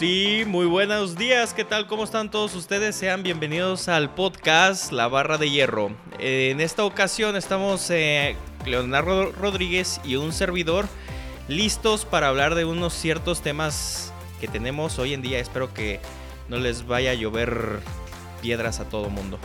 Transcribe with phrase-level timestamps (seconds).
[0.00, 1.86] Sí, muy buenos días, ¿qué tal?
[1.86, 2.96] ¿Cómo están todos ustedes?
[2.96, 5.90] Sean bienvenidos al podcast La Barra de Hierro.
[6.18, 10.88] En esta ocasión estamos eh, Leonardo Rodríguez y un servidor
[11.48, 14.10] listos para hablar de unos ciertos temas
[14.40, 15.38] que tenemos hoy en día.
[15.38, 16.00] Espero que
[16.48, 17.80] no les vaya a llover
[18.40, 19.38] piedras a todo mundo.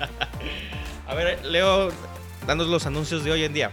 [1.06, 1.90] a ver, Leo,
[2.46, 3.70] danos los anuncios de hoy en día.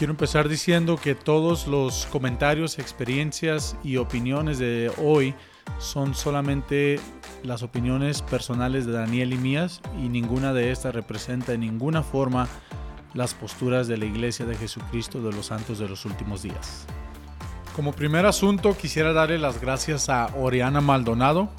[0.00, 5.34] Quiero empezar diciendo que todos los comentarios, experiencias y opiniones de hoy
[5.78, 6.98] son solamente
[7.42, 12.48] las opiniones personales de Daniel y mías y ninguna de estas representa en ninguna forma
[13.12, 16.86] las posturas de la Iglesia de Jesucristo de los Santos de los últimos días.
[17.76, 21.50] Como primer asunto quisiera darle las gracias a Oriana Maldonado,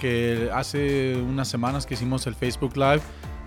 [0.00, 3.02] que hace unas semanas que hicimos el Facebook Live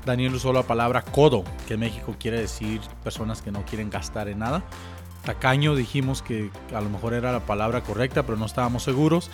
[0.06, 4.28] Daniel usó la palabra codo, que en México quiere decir personas que no quieren gastar
[4.28, 4.64] en nada.
[5.26, 9.30] Tacaño dijimos que a lo mejor era la palabra correcta, pero no estábamos seguros.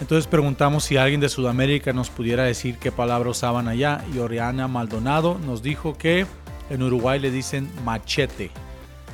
[0.00, 4.68] Entonces preguntamos si alguien de Sudamérica nos pudiera decir qué palabra usaban allá y Oriana
[4.68, 6.26] Maldonado nos dijo que
[6.68, 8.50] en Uruguay le dicen machete.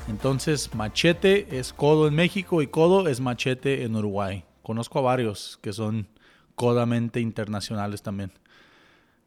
[0.08, 4.44] Entonces machete es codo en México y codo es machete en Uruguay.
[4.62, 6.08] Conozco a varios que son
[6.55, 8.33] codamente internacionales también.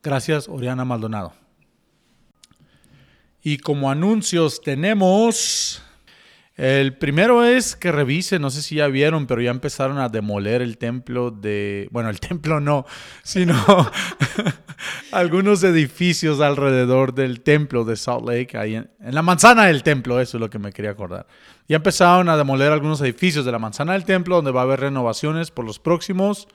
[0.02, 1.42] Gracias Oriana Maldonado.
[3.44, 5.81] Y como anuncios tenemos...
[6.55, 10.61] El primero es que revisen, no sé si ya vieron, pero ya empezaron a demoler
[10.61, 12.85] el templo de, bueno, el templo no,
[13.23, 13.55] sino
[15.11, 20.19] algunos edificios alrededor del templo de Salt Lake, ahí en, en, la manzana del templo,
[20.19, 21.25] eso es lo que me quería acordar.
[21.67, 24.81] Ya empezaron a demoler algunos edificios de la manzana del templo, donde va a haber
[24.81, 26.47] renovaciones por los próximos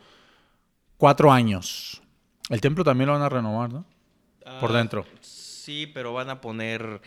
[0.97, 2.03] cuatro años.
[2.51, 3.85] El templo también lo van a renovar, ¿no?
[4.61, 5.05] Por dentro.
[5.69, 7.03] Sí, pero van a poner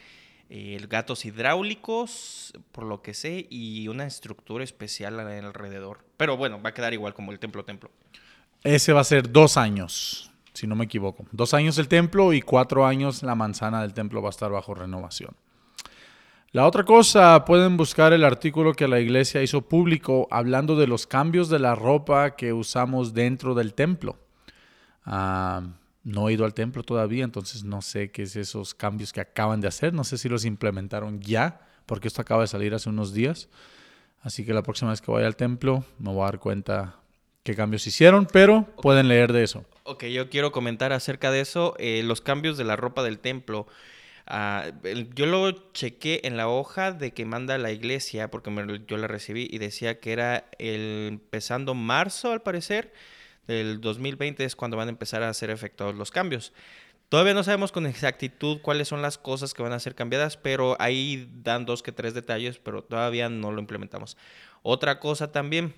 [0.52, 6.06] eh, gatos hidráulicos, por lo que sé, y una estructura especial alrededor.
[6.16, 7.90] Pero bueno, va a quedar igual como el templo templo.
[8.64, 11.26] Ese va a ser dos años, si no me equivoco.
[11.32, 14.76] Dos años el templo y cuatro años la manzana del templo va a estar bajo
[14.76, 15.36] renovación.
[16.52, 21.08] La otra cosa, pueden buscar el artículo que la iglesia hizo público hablando de los
[21.08, 24.20] cambios de la ropa que usamos dentro del templo.
[25.04, 25.64] Ah,
[26.04, 29.62] no he ido al templo todavía, entonces no sé qué es esos cambios que acaban
[29.62, 29.94] de hacer.
[29.94, 33.50] No sé si los implementaron ya, porque esto acaba de salir hace unos días.
[34.22, 37.00] Así que la próxima vez que vaya al templo me voy a dar cuenta
[37.44, 39.66] qué cambios hicieron, pero pueden leer de eso.
[39.84, 41.76] Ok, yo quiero comentar acerca de eso.
[41.80, 43.68] Eh, los cambios de la ropa del templo.
[44.30, 48.98] Uh, yo lo chequé en la hoja de que manda la iglesia, porque me, yo
[48.98, 52.94] la recibí y decía que era el, empezando marzo, al parecer
[53.48, 56.54] del 2020 es cuando van a empezar a hacer efectuados los cambios.
[57.10, 60.78] Todavía no sabemos con exactitud cuáles son las cosas que van a ser cambiadas, pero
[60.80, 64.16] ahí dan dos que tres detalles, pero todavía no lo implementamos.
[64.62, 65.74] Otra cosa también,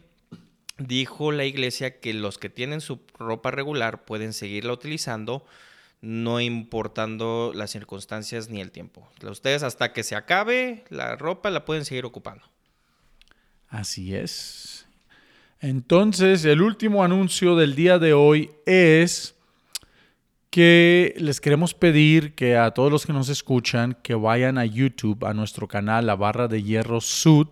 [0.78, 5.44] dijo la iglesia que los que tienen su ropa regular pueden seguirla utilizando,
[6.02, 9.10] no importando las circunstancias ni el tiempo.
[9.24, 12.44] Ustedes hasta que se acabe la ropa la pueden seguir ocupando.
[13.70, 14.83] Así es.
[15.64, 19.38] Entonces, el último anuncio del día de hoy es
[20.50, 25.24] que les queremos pedir que a todos los que nos escuchan que vayan a YouTube,
[25.24, 27.48] a nuestro canal, la barra de hierro Sud,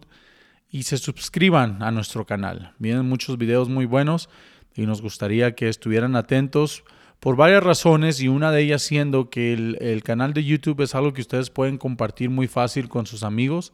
[0.70, 2.74] y se suscriban a nuestro canal.
[2.80, 4.28] Vienen muchos videos muy buenos
[4.76, 6.84] y nos gustaría que estuvieran atentos
[7.22, 10.96] por varias razones y una de ellas siendo que el, el canal de YouTube es
[10.96, 13.72] algo que ustedes pueden compartir muy fácil con sus amigos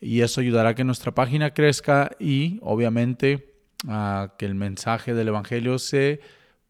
[0.00, 3.55] y eso ayudará a que nuestra página crezca y obviamente
[3.88, 6.20] a que el mensaje del Evangelio se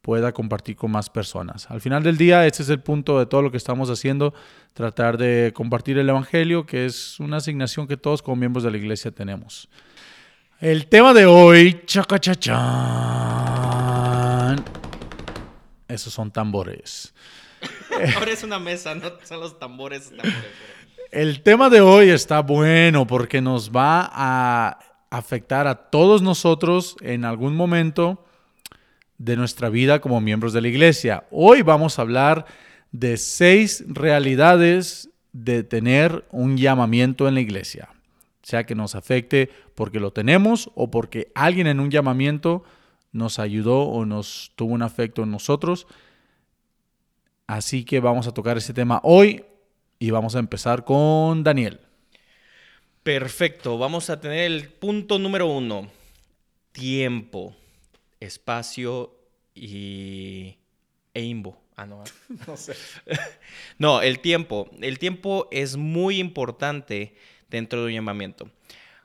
[0.02, 1.68] pueda compartir con más personas.
[1.70, 4.34] Al final del día, este es el punto de todo lo que estamos haciendo,
[4.72, 8.76] tratar de compartir el Evangelio, que es una asignación que todos como miembros de la
[8.76, 9.68] iglesia tenemos.
[10.60, 12.56] El tema de hoy, chacachachán.
[15.88, 17.12] Esos son tambores.
[18.16, 20.10] Ahora es una mesa, no son los tambores.
[20.10, 20.34] tambores
[21.10, 24.78] El tema de hoy está bueno porque nos va a
[25.10, 28.24] afectar a todos nosotros en algún momento
[29.18, 31.24] de nuestra vida como miembros de la iglesia.
[31.30, 32.46] Hoy vamos a hablar
[32.92, 37.90] de seis realidades de tener un llamamiento en la iglesia,
[38.42, 42.64] sea que nos afecte porque lo tenemos o porque alguien en un llamamiento
[43.12, 45.86] nos ayudó o nos tuvo un afecto en nosotros.
[47.46, 49.44] Así que vamos a tocar ese tema hoy
[49.98, 51.85] y vamos a empezar con Daniel.
[53.06, 55.88] Perfecto, vamos a tener el punto número uno.
[56.72, 57.54] Tiempo,
[58.18, 59.16] espacio
[59.54, 60.56] y...
[61.14, 61.42] e.
[61.76, 62.02] Ah, no,
[62.48, 62.74] no sé.
[63.78, 64.68] no, el tiempo.
[64.80, 67.14] El tiempo es muy importante
[67.48, 68.50] dentro de un llamamiento.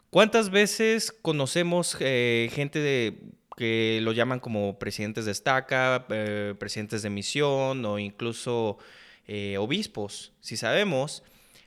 [0.10, 3.20] ¿Cuántas veces conocemos eh, gente
[3.56, 8.80] que lo llaman como presidentes de estaca, eh, presidentes de misión o incluso
[9.28, 10.34] eh, obispos.
[10.40, 11.22] Si sabemos,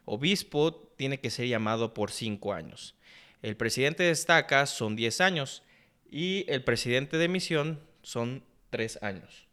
[0.05, 2.95] obispo tiene que ser llamado por cinco años.
[3.43, 5.63] El presidente de estaca son 10 años
[6.11, 9.47] y el presidente de misión son tres años.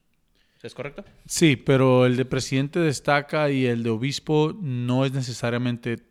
[0.63, 1.03] ¿Es correcto?
[1.25, 6.03] Sí, pero el de presidente de estaca y el de obispo no es necesariamente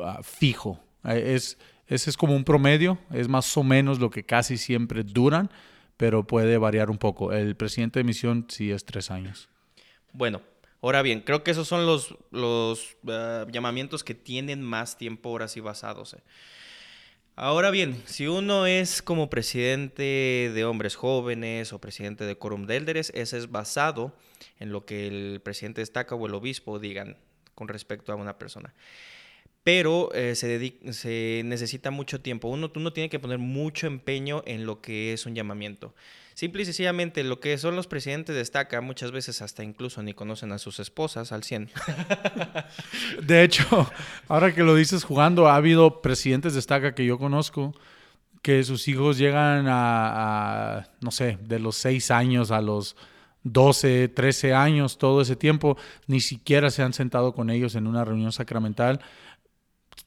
[0.00, 0.82] ah, fijo.
[1.04, 5.02] Eh, es, ese es como un promedio, es más o menos lo que casi siempre
[5.02, 5.50] duran,
[5.96, 7.32] pero puede variar un poco.
[7.32, 9.48] El presidente de misión sí es tres años.
[10.12, 10.42] Bueno,
[10.82, 12.14] ahora bien, creo que esos son los,
[13.08, 16.14] ah, llamamientos que tienen más tiempo ahora sí basados.
[16.14, 16.20] Eh.
[17.34, 20.02] Ahora bien, si uno es como presidente
[20.54, 24.14] de hombres jóvenes o presidente de quórum de élderes, ese es basado
[24.60, 27.16] en lo que el presidente destaca o el obispo digan
[27.54, 28.74] con respecto a una persona.
[29.64, 32.48] Pero eh, se, se necesita mucho tiempo.
[32.48, 35.94] Uno, uno tiene que poner mucho empeño en lo que es un llamamiento.
[36.34, 40.14] Simple y sencillamente, lo que son los presidentes de estaca, muchas veces hasta incluso ni
[40.14, 41.70] conocen a sus esposas al 100.
[43.22, 43.90] De hecho,
[44.28, 47.74] ahora que lo dices jugando, ha habido presidentes de estaca que yo conozco
[48.40, 52.96] que sus hijos llegan a, no sé, de los 6 años a los
[53.44, 55.76] 12, 13 años, todo ese tiempo,
[56.06, 59.00] ni siquiera se han sentado con ellos en una reunión sacramental,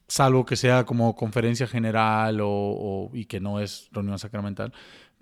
[0.08, 4.72] salvo que sea como conferencia general o y que no es reunión sacramental.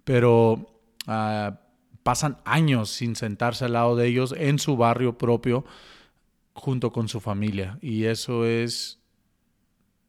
[0.04, 0.73] Pero
[1.06, 1.60] Ah,
[2.02, 5.64] pasan años sin sentarse al lado de ellos en su barrio propio
[6.52, 7.78] junto con su familia.
[7.80, 8.98] Y eso es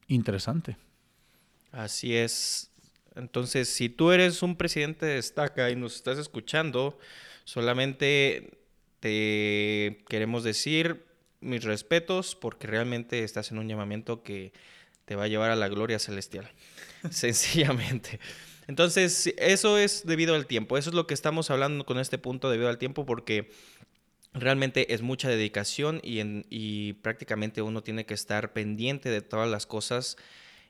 [0.06, 0.76] interesante.
[1.72, 2.70] Así es.
[3.14, 6.98] Entonces, si tú eres un presidente de estaca y nos estás escuchando,
[7.44, 8.58] solamente
[9.00, 11.06] te queremos decir
[11.40, 14.52] mis respetos porque realmente estás en un llamamiento que
[15.06, 16.50] te va a llevar a la gloria celestial.
[17.10, 18.20] Sencillamente.
[18.68, 20.76] Entonces, eso es debido al tiempo.
[20.76, 23.50] Eso es lo que estamos hablando con este punto debido al tiempo porque
[24.32, 26.20] realmente es mucha dedicación y,
[26.50, 30.16] y prácticamente uno tiene que estar pendiente de todas las cosas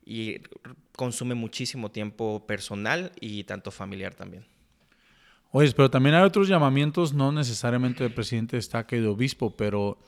[0.04, 0.40] y
[0.94, 4.46] consume muchísimo tiempo personal y tanto familiar también.
[5.50, 9.98] Oye, pero también hay otros llamamientos, no necesariamente de presidente destaque y de obispo, pero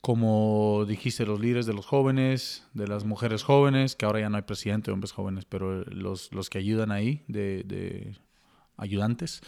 [0.00, 4.36] como dijiste, los líderes de los jóvenes, de las mujeres jóvenes, que ahora ya no
[4.36, 8.16] hay presidente de hombres jóvenes, pero los, los que ayudan ahí, de,
[8.76, 9.42] ayudantes.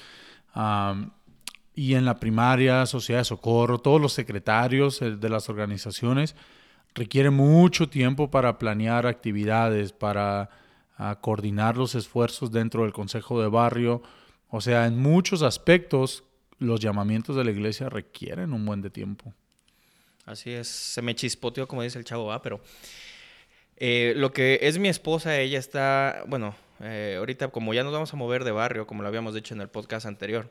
[1.74, 6.34] y en la primaria, sociedad de socorro, todos los secretarios eh, de las organizaciones,
[6.94, 10.50] requiere mucho tiempo para planear actividades, para
[10.98, 14.02] ah, coordinar los esfuerzos dentro del consejo de barrio.
[14.48, 16.24] O sea, en muchos aspectos,
[16.58, 19.32] los llamamientos de la iglesia requieren un buen de tiempo.
[20.30, 22.60] Así es, se me chispoteó como dice el chavo, va, pero
[23.76, 28.14] eh, lo que es mi esposa, ella está, bueno, eh, ahorita como ya nos vamos
[28.14, 30.48] a mover de barrio, como lo habíamos dicho en el podcast anterior,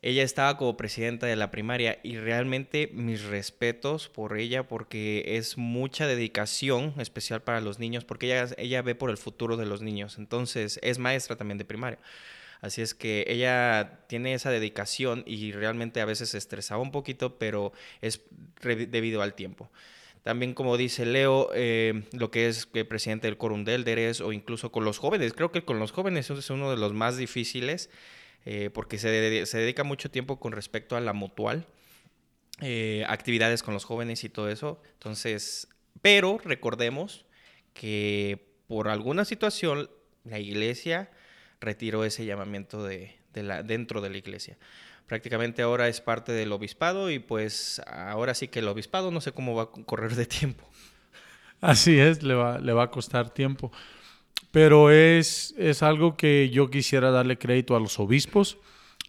[0.00, 5.56] ella estaba como presidenta de la primaria y realmente mis respetos por ella porque es
[5.56, 9.82] mucha dedicación especial para los niños porque ella, ella ve por el futuro de los
[9.82, 12.00] niños, entonces es maestra también de primaria.
[12.62, 17.36] Así es que ella tiene esa dedicación y realmente a veces se estresaba un poquito,
[17.36, 18.22] pero es
[18.62, 19.70] debido al tiempo.
[20.22, 24.32] También, como dice Leo, eh, lo que es el presidente del Quórum de Elders o
[24.32, 25.32] incluso con los jóvenes.
[25.32, 27.90] Creo que con los jóvenes es uno de los más difíciles
[28.44, 31.66] eh, porque se, dedica mucho tiempo con respecto a la mutual,
[32.60, 34.80] eh, actividades con los jóvenes y todo eso.
[34.92, 35.66] Entonces,
[36.00, 37.26] pero recordemos
[37.74, 39.90] que por alguna situación
[40.22, 41.10] la iglesia
[41.62, 43.14] retiró ese llamamiento de,
[43.64, 44.58] dentro de la iglesia.
[45.06, 49.32] Prácticamente ahora es parte del obispado y pues ahora sí que el obispado no sé
[49.32, 50.68] cómo va a correr de tiempo.
[51.60, 53.72] Así es, le va, a costar tiempo.
[54.50, 58.58] Pero es, es algo que yo quisiera darle crédito a los obispos.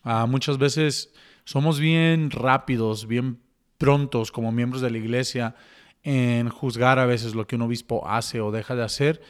[0.03, 3.39] Ah, muchas veces somos bien rápidos, bien
[3.77, 5.55] prontos como miembros de la iglesia
[6.03, 9.21] en juzgar a veces lo que un obispo hace o deja de hacer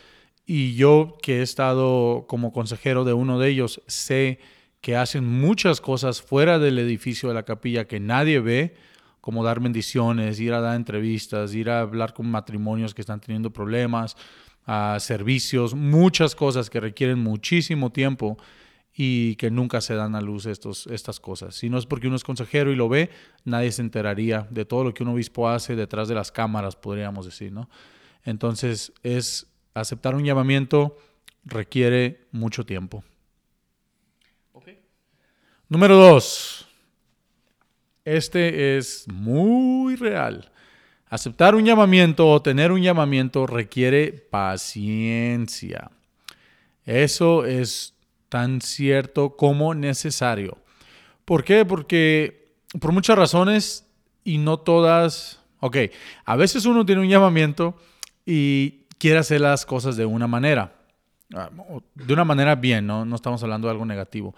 [0.45, 4.39] y yo que he estado como consejero de uno de ellos, sé
[4.81, 8.75] que hacen muchas cosas fuera del edificio de la capilla que nadie ve,
[9.21, 13.53] como dar bendiciones, ir a dar entrevistas, ir a hablar con matrimonios que están teniendo
[13.53, 14.17] problemas,
[14.65, 18.37] a servicios, muchas cosas que requieren muchísimo tiempo
[18.93, 21.55] y que nunca se dan a luz estos, estas cosas.
[21.55, 23.09] Si no es porque uno es consejero y lo ve,
[23.43, 27.25] nadie se enteraría de todo lo que un obispo hace detrás de las cámaras, podríamos
[27.25, 27.69] decir, ¿no?
[28.23, 30.97] Entonces es aceptar un llamamiento
[31.45, 33.03] requiere mucho tiempo.
[35.69, 36.67] Número dos.
[38.05, 40.51] Este es muy real.
[41.07, 45.89] Aceptar un llamamiento o tener un llamamiento requiere paciencia.
[46.85, 47.95] Eso es
[48.29, 50.57] tan cierto como necesario.
[51.25, 51.65] ¿Por qué?
[51.65, 53.87] Porque por muchas razones
[54.23, 55.77] y no todas, ok,
[56.25, 57.75] a veces uno tiene un llamamiento
[58.25, 60.73] y quiere hacer las cosas de una manera,
[61.35, 61.49] ah,
[61.95, 63.05] de una manera bien, ¿no?
[63.05, 64.35] No estamos hablando de algo negativo.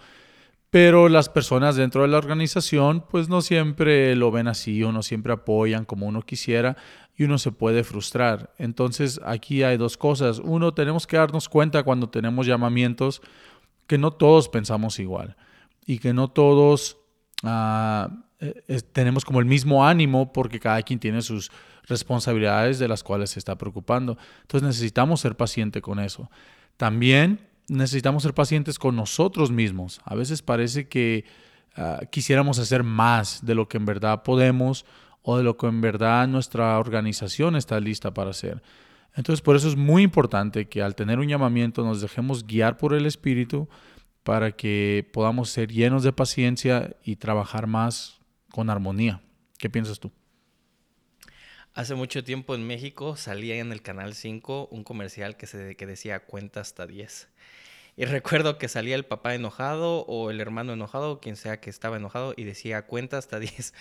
[0.70, 5.02] Pero las personas dentro de la organización pues no siempre lo ven así o no
[5.02, 6.76] siempre apoyan como uno quisiera
[7.16, 8.52] y uno se puede frustrar.
[8.58, 10.38] Entonces aquí hay dos cosas.
[10.38, 13.22] Uno, tenemos que darnos cuenta cuando tenemos llamamientos
[13.86, 15.36] que no todos pensamos igual
[15.86, 16.98] y que no todos
[17.44, 18.10] ah,
[18.40, 21.50] eh, tenemos como el mismo ánimo porque cada quien tiene sus
[21.86, 24.18] responsabilidades de las cuales se está preocupando.
[24.42, 26.30] Entonces necesitamos ser pacientes con eso.
[26.76, 30.00] También necesitamos ser pacientes con nosotros mismos.
[30.04, 31.24] A veces parece que
[31.74, 34.84] ah, quisiéramos hacer más de lo que en verdad podemos
[35.22, 38.62] o de lo que en verdad nuestra organización está lista para hacer.
[39.14, 42.94] Entonces por eso es muy importante que al tener un llamamiento nos dejemos guiar por
[42.94, 43.68] el Espíritu
[44.22, 49.22] para que podamos ser llenos de paciencia y trabajar más con armonía.
[49.58, 50.12] ¿Qué piensas tú?
[51.76, 55.84] Hace mucho tiempo en México salía en el Canal 5 un comercial que, se, que
[55.84, 57.28] decía cuenta hasta 10.
[57.98, 61.98] Y recuerdo que salía el papá enojado o el hermano enojado, quien sea que estaba
[61.98, 63.74] enojado, y decía cuenta hasta 10.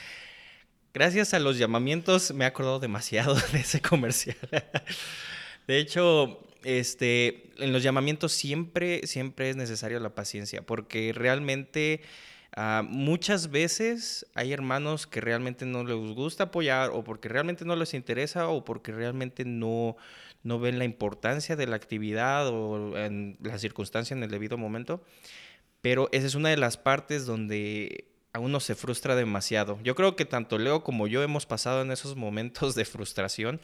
[0.94, 4.36] Gracias a los llamamientos me he acordado demasiado de ese comercial.
[5.66, 12.02] De hecho, este, en los llamamientos siempre, siempre es necesaria la paciencia, porque realmente
[12.56, 17.76] ah, muchas veces hay hermanos que realmente no les gusta apoyar, o porque realmente no
[17.76, 19.98] les interesa, o porque realmente no,
[20.44, 25.04] no ven la importancia de la actividad o en la circunstancia en el debido momento.
[25.82, 29.80] Pero esa es una de las partes donde a uno se frustra demasiado.
[29.84, 33.62] Yo creo que tanto Leo como yo hemos pasado en esos momentos de frustración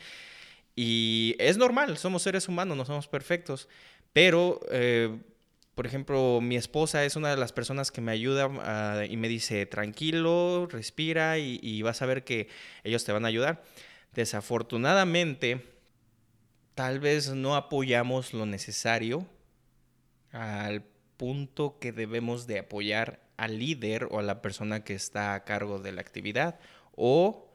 [0.76, 3.68] y es normal, somos seres humanos, no somos perfectos,
[4.14, 5.20] pero, eh,
[5.76, 9.28] por ejemplo, mi esposa es una de las personas que me ayuda ah, y me
[9.28, 12.48] dice, tranquilo, respira y, y vas a ver que
[12.84, 13.64] ellos te van a ayudar.
[14.14, 15.66] Desafortunadamente,
[16.76, 19.26] tal vez no apoyamos lo necesario
[20.32, 20.84] al
[21.18, 25.80] punto que debemos de apoyar al líder o a la persona que está a cargo
[25.80, 26.60] de la actividad
[26.96, 27.48] o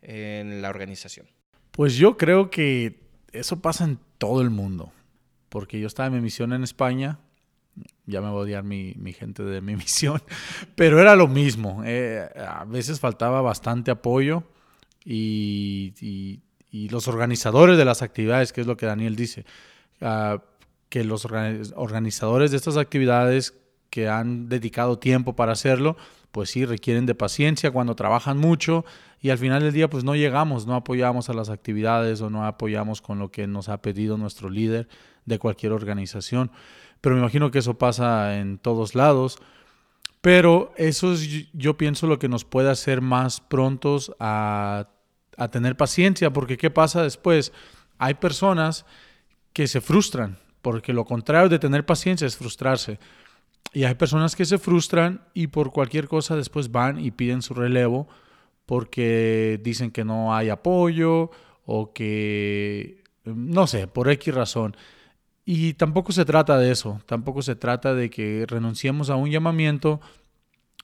[0.00, 1.26] en la organización?
[1.70, 3.00] Pues yo creo que
[3.32, 4.92] eso pasa en todo el mundo,
[5.48, 7.18] porque yo estaba en mi misión en España,
[8.06, 10.22] ya me va a odiar mi, gente de mi misión,
[10.74, 14.44] pero era lo mismo, eh, a veces faltaba bastante apoyo
[15.04, 16.40] y,
[16.90, 19.44] los organizadores de las actividades, que es lo que Daniel dice,
[20.00, 20.42] ah,
[20.88, 23.54] que los organizadores de estas actividades
[23.90, 25.96] que han dedicado tiempo para hacerlo,
[26.32, 28.84] pues sí, requieren de paciencia cuando trabajan mucho
[29.20, 32.44] y al final del día pues no llegamos, no apoyamos a las actividades o no
[32.44, 34.88] apoyamos con lo que nos ha pedido nuestro líder
[35.26, 36.50] de cualquier organización.
[37.00, 39.38] Pero me imagino que eso pasa en todos lados.
[40.20, 44.88] Pero eso es, yo pienso, lo que nos puede hacer más prontos a,
[45.36, 47.52] a tener paciencia, porque ¿qué pasa después?
[47.98, 48.86] Hay personas
[49.52, 52.98] que se frustran, porque lo contrario de tener paciencia es frustrarse.
[53.72, 57.54] Y hay personas que se frustran y por cualquier cosa después van y piden su
[57.54, 58.08] relevo
[58.66, 61.30] porque dicen que no hay apoyo
[61.66, 64.76] o que, no sé, por X razón.
[65.44, 70.00] Y tampoco se trata de eso, tampoco se trata de que renunciemos a un llamamiento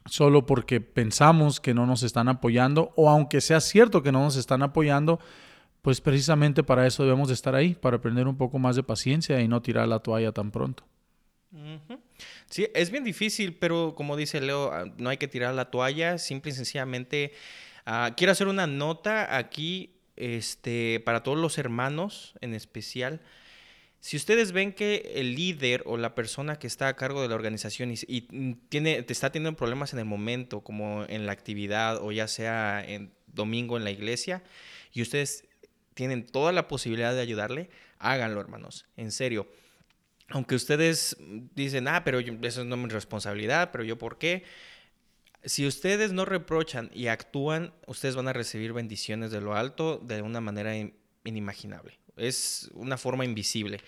[0.06, 4.36] solo porque pensamos que no nos están apoyando o aunque sea cierto que no nos
[4.36, 5.18] están apoyando,
[5.82, 9.40] pues precisamente para eso debemos de estar ahí, para aprender un poco más de paciencia
[9.40, 10.84] y no tirar la toalla tan pronto.
[12.48, 16.18] Sí, es bien difícil, pero como dice Leo, ah, no hay que tirar la toalla,
[16.18, 17.32] simple y sencillamente.
[17.86, 23.20] Ah, quiero hacer una nota aquí este, para todos los hermanos en especial.
[24.00, 27.34] Si ustedes ven que el líder o la persona que está a cargo de la
[27.34, 32.10] organización y, tiene, te está teniendo problemas en el momento, como en la actividad o
[32.10, 34.42] ya sea en domingo en la iglesia,
[34.92, 35.44] y ustedes
[35.94, 38.86] tienen toda la posibilidad de ayudarle, háganlo, hermanos.
[38.96, 39.46] En serio
[40.30, 41.16] aunque ustedes
[41.54, 44.44] dicen, ah, pero eso no es mi responsabilidad, pero yo por qué.
[45.44, 50.22] Si ustedes no reprochan y actúan, ustedes van a recibir bendiciones de lo alto de
[50.22, 50.72] una manera
[51.24, 51.98] inimaginable.
[52.20, 53.80] Es una forma invisible.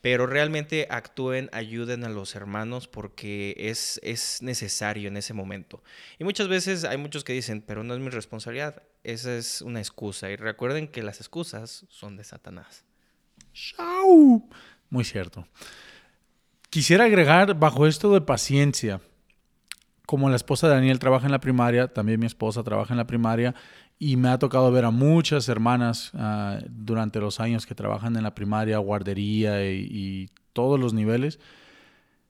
[0.00, 5.82] Pero realmente actúen, ayuden a los hermanos porque es, es necesario en ese momento.
[6.18, 8.82] Y muchas veces hay muchos que dicen, pero no es mi responsabilidad.
[9.04, 10.30] Esa es una excusa.
[10.30, 12.84] Y recuerden que las excusas son de Satanás.
[13.52, 14.48] ¡Chao!
[14.88, 15.46] Muy cierto.
[16.70, 19.00] Quisiera agregar bajo esto de paciencia,
[20.06, 23.06] como la esposa de Daniel trabaja en la primaria, también mi esposa trabaja en la
[23.06, 23.54] primaria
[24.02, 28.22] y me ha tocado ver a muchas hermanas ah, durante los años que trabajan en
[28.22, 31.38] la primaria, guardería y, todos los niveles.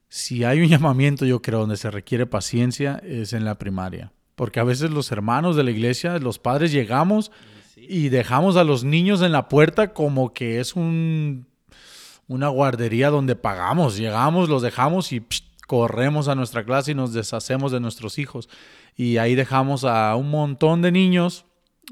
[0.09, 4.13] si hay un llamamiento, yo creo, donde se requiere paciencia, es en la primaria.
[4.35, 7.31] Porque a veces los hermanos de la iglesia, los padres llegamos
[7.77, 11.47] y dejamos a los niños en la puerta como que es un,
[12.27, 13.97] una guardería donde pagamos.
[13.97, 15.25] Llegamos, los dejamos y
[15.69, 18.49] corremos a nuestra clase y nos deshacemos de nuestros hijos.
[18.97, 21.47] Y ahí dejamos a un montón de niños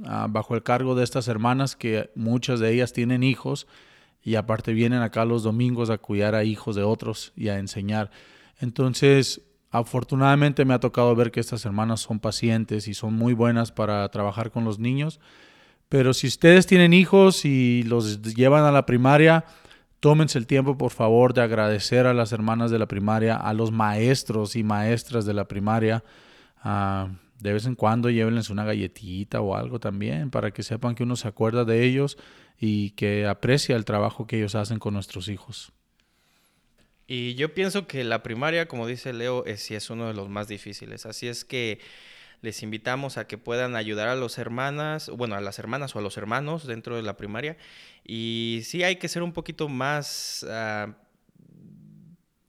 [0.05, 3.67] ah, bajo el cargo de estas hermanas que muchas de ellas tienen hijos
[4.23, 8.11] y aparte vienen acá los domingos a cuidar a hijos de otros y a enseñar.
[8.61, 13.73] Entonces, afortunadamente me ha tocado ver que estas hermanas son pacientes y son muy buenas
[13.73, 15.21] para trabajar con los niños.
[15.89, 19.45] Pero si ustedes tienen hijos y los llevan a la primaria,
[20.01, 23.73] tómense el tiempo, por favor, de agradecer a las hermanas de la primaria, a los
[23.73, 26.05] maestros y maestras de la primaria.
[26.63, 27.09] Ah,
[27.41, 31.17] de vez en cuando llévenles una galletita o algo también para que sepan que uno
[31.17, 32.19] se acuerda de ellos
[32.59, 35.73] y que aprecia el trabajo que ellos hacen con nuestros hijos.
[37.07, 40.29] Y yo pienso que la primaria, como dice Leo, es, sí es uno de los
[40.29, 41.07] más difíciles.
[41.07, 41.81] Así es que
[42.43, 46.03] les invitamos a que puedan ayudar a las hermanas, bueno, a las hermanas o a
[46.03, 47.57] los hermanos dentro de la primaria.
[48.05, 50.95] Y sí hay que ser un poquito más, ah,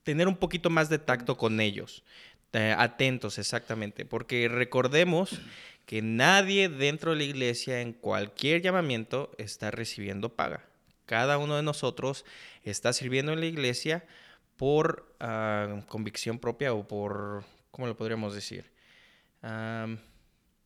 [0.04, 2.04] tener un poquito más de tacto con ellos.
[2.54, 5.40] Eh, atentos, exactamente, porque recordemos
[5.86, 10.66] que nadie dentro de la iglesia en cualquier llamamiento está recibiendo paga.
[11.06, 12.26] Cada uno de nosotros
[12.64, 14.06] está sirviendo en la iglesia
[14.58, 18.72] por ah, convicción propia o por, ¿cómo lo podríamos decir?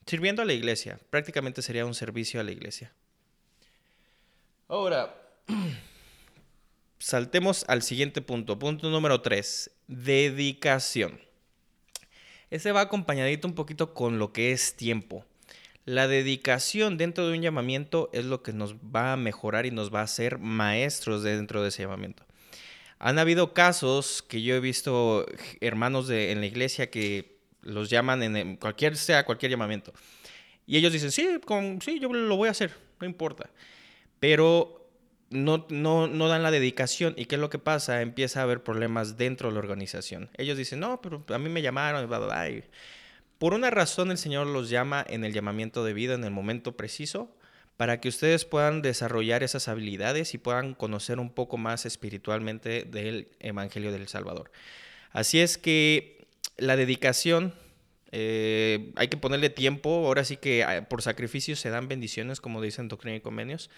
[0.07, 0.99] sirviendo a la iglesia.
[1.11, 2.91] Prácticamente sería un servicio a la iglesia.
[4.67, 5.15] Ahora,
[6.97, 8.57] saltemos al siguiente punto.
[8.57, 9.69] Punto número 3.
[9.87, 11.19] Dedicación.
[12.53, 15.25] Ese va acompañadito un poquito con lo que es tiempo.
[15.85, 19.91] La dedicación dentro de un llamamiento es lo que nos va a mejorar y nos
[19.91, 22.23] va a hacer maestros dentro de ese llamamiento.
[22.99, 25.25] Han habido casos que yo he visto
[25.61, 29.91] hermanos en la iglesia que los llaman en cualquier sea cualquier llamamiento.
[30.67, 33.49] Y ellos dicen, sí, con, sí, yo lo voy a hacer, no importa.
[34.19, 34.82] Pero
[35.33, 37.13] no, no, dan la dedicación.
[37.17, 38.01] ¿Y qué es lo que pasa?
[38.01, 40.29] Empieza a haber problemas dentro de la organización.
[40.37, 42.63] Ellos dicen, no, pero a mí me llamaron, bla, bla, bla.
[43.37, 46.77] por una razón el Señor los llama en el llamamiento de vida, en el momento
[46.77, 47.35] preciso,
[47.77, 53.29] para que ustedes puedan desarrollar esas habilidades y puedan conocer un poco más espiritualmente del
[53.39, 54.51] Evangelio del Salvador.
[55.11, 57.53] Así es que la dedicación
[58.15, 62.61] eh, hay que ponerle tiempo, ahora sí que ah, por sacrificio se dan bendiciones, como
[62.61, 63.71] dicen Doctrina y Convenios,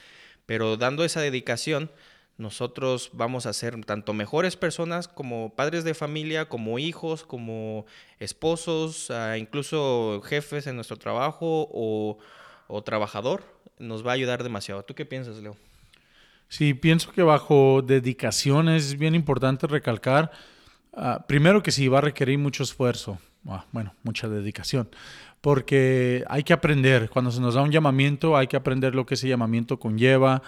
[0.46, 1.90] pero dando esa dedicación,
[2.38, 7.86] nosotros vamos a ser tanto mejores personas como padres de familia, como hijos, como
[8.20, 12.18] esposos, ah, incluso jefes en nuestro trabajo o,
[12.84, 13.44] trabajador.
[13.80, 14.84] Nos va a ayudar demasiado.
[14.84, 15.56] ¿Tú qué piensas, Leo?
[16.50, 20.32] Sí, pienso que bajo dedicación es bien importante recalcar,
[20.94, 24.90] ah, primero que sí, va a requerir mucho esfuerzo, ah, bueno, mucha dedicación,
[25.46, 29.14] porque hay que aprender, cuando se nos da un llamamiento, hay que aprender lo que
[29.14, 30.42] ese llamamiento conlleva,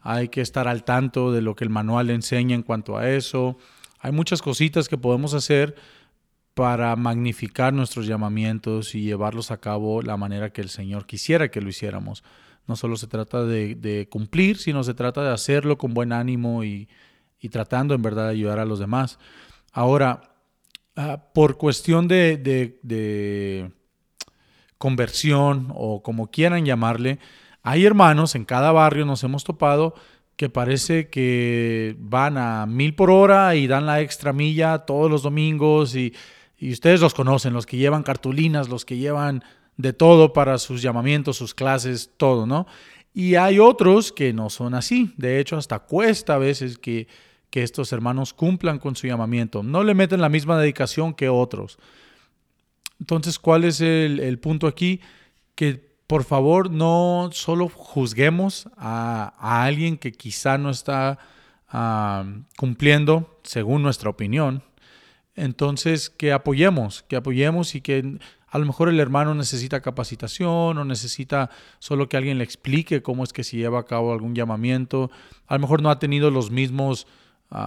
[0.00, 3.58] hay que estar al tanto de lo que el manual enseña en cuanto a eso.
[3.98, 5.74] Hay muchas cositas que podemos hacer
[6.54, 11.60] para magnificar nuestros llamamientos y llevarlos a cabo la manera que el Señor quisiera que
[11.60, 12.22] lo hiciéramos.
[12.68, 16.88] No solo se trata de, cumplir, sino se trata de hacerlo con buen ánimo y,
[17.50, 19.18] tratando en verdad de ayudar a los demás.
[19.72, 20.36] Ahora,
[20.94, 22.36] ah, por cuestión de
[24.84, 27.18] conversión o como quieran llamarle,
[27.62, 29.94] hay hermanos en cada barrio, nos hemos topado,
[30.36, 35.22] que parece que van a mil por hora y dan la extra milla todos los
[35.22, 36.12] domingos y,
[36.60, 39.42] ustedes los conocen, los que llevan cartulinas, los que llevan
[39.78, 42.66] de todo para sus llamamientos, sus clases, todo, ¿no?
[43.14, 45.14] Y hay otros que no son así.
[45.16, 47.08] De hecho, hasta cuesta a veces que,
[47.48, 49.62] que estos hermanos cumplan con su llamamiento.
[49.62, 51.78] No le meten la misma dedicación que otros.
[53.00, 55.00] Entonces, ¿cuál es el, punto aquí?
[55.54, 61.18] Que por favor no solo juzguemos a, alguien que quizá no está
[61.68, 62.24] ah,
[62.56, 64.62] cumpliendo según nuestra opinión.
[65.36, 68.18] Entonces, que apoyemos, que apoyemos y que
[68.54, 73.24] a lo mejor el hermano necesita capacitación o necesita solo que alguien le explique cómo
[73.24, 75.10] es que se lleva a cabo algún llamamiento.
[75.48, 77.08] A lo mejor no ha tenido los mismos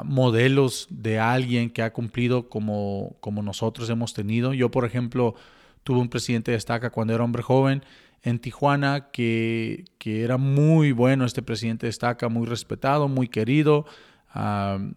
[0.04, 4.54] modelos de alguien que ha cumplido como, como nosotros hemos tenido.
[4.54, 5.36] Yo, por ejemplo,
[5.84, 7.84] tuve un presidente de estaca cuando era hombre joven
[8.24, 13.86] en Tijuana que, que era muy bueno este presidente de estaca, muy respetado, muy querido.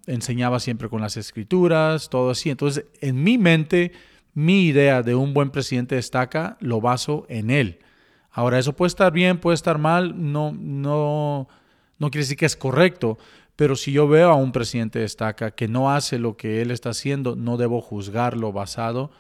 [0.07, 2.51] enseñaba siempre con las escrituras, todo así.
[2.51, 3.93] Entonces, en mi mente,
[4.35, 7.79] mi idea de un buen presidente de estaca lo baso en él.
[8.33, 11.49] Ahora, eso puede estar bien, puede estar mal, no, no,
[11.99, 13.19] no quiere decir que es correcto,
[13.61, 16.71] Pero si yo veo a un presidente de estaca que no hace lo que él
[16.71, 19.11] está haciendo, no debo juzgarlo basado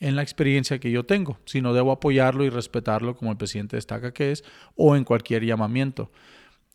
[0.00, 3.78] en la experiencia que yo tengo, sino debo apoyarlo y respetarlo como el presidente de
[3.78, 6.10] estaca que es o en cualquier llamamiento.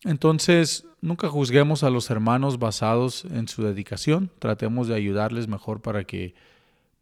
[0.03, 6.05] Entonces, nunca juzguemos a los hermanos basados en su dedicación, tratemos de ayudarles mejor para
[6.05, 6.33] que,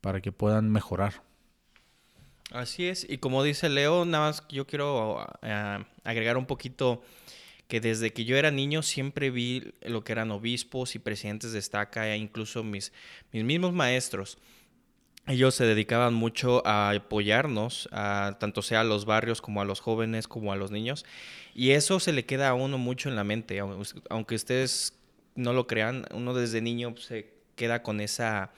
[0.02, 1.24] para que puedan mejorar.
[2.52, 7.04] Así es, y como dice Leo, nada más yo quiero eh, agregar un poquito
[7.70, 11.60] que desde que yo era niño siempre vi lo que eran obispos y presidentes de
[11.60, 12.92] estaca, e incluso mis,
[13.32, 14.40] mis mismos maestros.
[15.28, 19.82] Ellos se dedicaban mucho a apoyarnos, a, tanto sea a los barrios como a los
[19.82, 21.06] jóvenes, como a los niños.
[21.54, 23.62] Y eso se le queda a uno mucho en la mente.
[24.10, 24.98] Aunque ustedes
[25.36, 28.52] no lo crean, uno desde niño se queda con esa,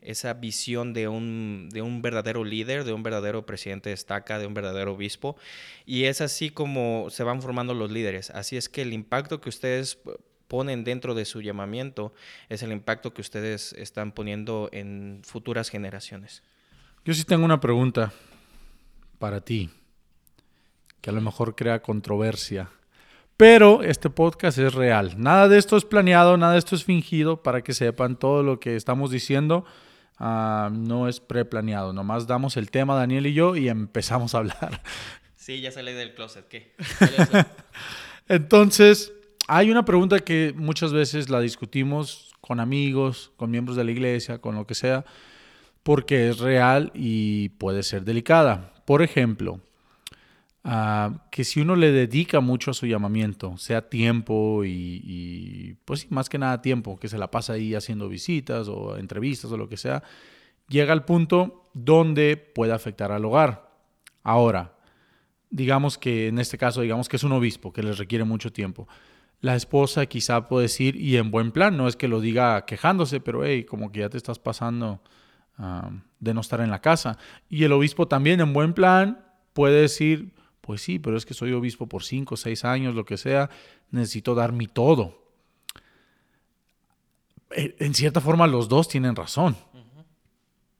[0.00, 4.46] esa visión de un, de un verdadero líder, de un verdadero presidente de estaca, de
[4.46, 5.36] un verdadero obispo.
[5.84, 8.30] Y es así como se van formando los líderes.
[8.30, 9.98] Así es que el impacto que ustedes
[10.48, 12.12] ponen dentro de su llamamiento
[12.48, 16.42] es el impacto que ustedes están poniendo en futuras generaciones.
[17.04, 18.12] Yo sí tengo una pregunta
[19.18, 19.70] para ti,
[21.00, 22.70] que a lo mejor crea controversia.
[23.36, 25.14] Pero este podcast es real.
[25.16, 28.58] Nada de esto es planeado, nada de esto es fingido para que sepan todo lo
[28.58, 29.64] que estamos diciendo
[30.18, 34.80] Ah, no es preplaneado, nomás damos el tema Daniel y yo y empezamos a hablar.
[35.36, 36.74] Sí, ya salí del closet, ¿qué?
[38.28, 39.14] Entonces,
[39.46, 44.42] hay una pregunta que muchas veces la discutimos con amigos, con miembros de la iglesia,
[44.42, 45.06] con lo que sea,
[45.82, 48.74] porque es real y puede ser delicada.
[48.84, 49.58] Por ejemplo,
[51.30, 56.38] Que si uno le dedica mucho a su llamamiento, sea tiempo y, pues más que
[56.38, 60.02] nada tiempo, que se la pasa ahí haciendo visitas o entrevistas o lo que sea,
[60.68, 63.70] llega al punto donde puede afectar al hogar.
[64.22, 64.76] Ahora,
[65.50, 68.88] digamos que en este caso, digamos que es un obispo que les requiere mucho tiempo.
[69.40, 73.20] La esposa quizá puede decir, y en buen plan, no es que lo diga quejándose,
[73.20, 75.00] pero hey, como que ya te estás pasando
[75.56, 77.16] ah, de no estar en la casa.
[77.48, 80.34] Y el obispo también en buen plan puede decir,
[80.68, 83.48] pues sí, pero es que soy obispo por cinco, seis años, lo que sea,
[83.90, 85.18] necesito dar mi todo.
[87.52, 89.56] Eh, en cierta forma los dos tienen razón.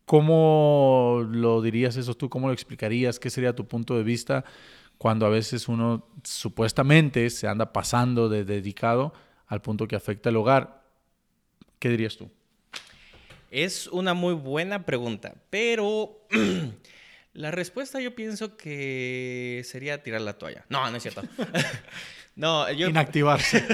[0.05, 2.29] ¿Cómo lo dirías eso tú?
[2.29, 3.19] ¿Cómo lo explicarías?
[3.19, 4.45] ¿Qué sería tu punto de vista
[4.99, 9.15] cuando a veces uno supuestamente se anda pasando de dedicado
[9.47, 10.85] al punto que afecta el hogar?
[11.79, 12.31] ¿Qué dirías tú?
[13.51, 16.27] Es una muy buena pregunta, pero
[17.33, 20.65] La respuesta yo pienso que sería tirar la toalla.
[20.69, 21.23] No, no es cierto.
[22.37, 22.89] no, yo...
[22.89, 23.65] Inactivarse.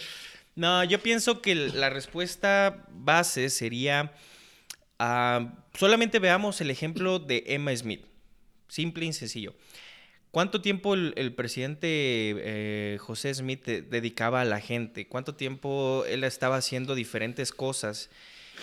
[0.54, 4.12] no, yo pienso que la respuesta base sería...
[4.98, 8.04] Ah, solamente veamos el ejemplo de Emma Smith.
[8.68, 9.54] Simple y sencillo.
[10.30, 15.08] ¿Cuánto tiempo el, presidente eh, José Smith dedicaba a la gente?
[15.08, 18.10] ¿Cuánto tiempo él estaba haciendo diferentes cosas?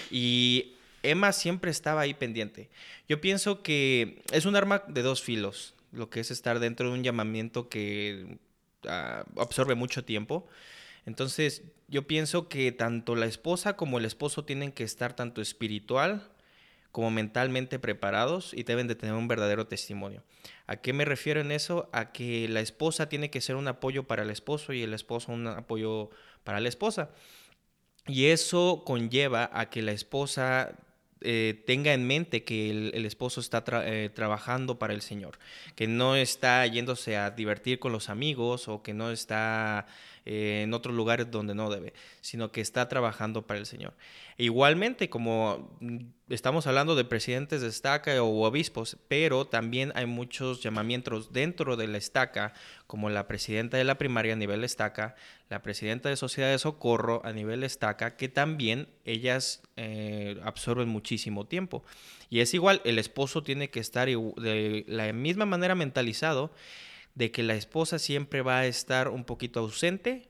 [0.09, 2.69] Y Emma siempre estaba ahí pendiente.
[3.07, 6.93] Yo pienso que es un arma de dos filos, lo que es estar dentro de
[6.93, 8.39] un llamamiento que
[8.87, 10.47] ah, absorbe mucho tiempo.
[11.05, 16.29] Entonces, yo pienso que tanto la esposa como el esposo tienen que estar tanto espiritual
[16.91, 20.23] como mentalmente preparados y deben de tener un verdadero testimonio.
[20.65, 21.89] ¿A qué me refiero en eso?
[21.93, 25.31] A que la esposa tiene que ser un apoyo para el esposo y el esposo
[25.31, 26.09] un apoyo
[26.43, 27.11] para la esposa.
[28.07, 30.75] Y eso conlleva a que la esposa
[31.21, 35.39] eh, tenga en mente que el, esposo está eh, trabajando para el Señor,
[35.75, 39.87] que no está yéndose a divertir con los amigos o que no está
[40.29, 43.93] eh, en otros lugares donde no debe, sino que está trabajando para el Señor.
[44.37, 50.05] E igualmente, como mm, estamos hablando de presidentes de estaca o obispos, pero también hay
[50.05, 52.53] muchos llamamientos dentro de la estaca,
[52.87, 55.15] como la presidenta de la primaria a nivel estaca,
[55.47, 61.47] la presidenta de sociedad de socorro a nivel estaca, que también ellas eh, absorben muchísimo
[61.47, 61.85] tiempo.
[62.29, 66.51] Y es igual, el esposo tiene que estar de la misma manera mentalizado
[67.17, 70.29] de que la esposa siempre va a estar un poquito ausente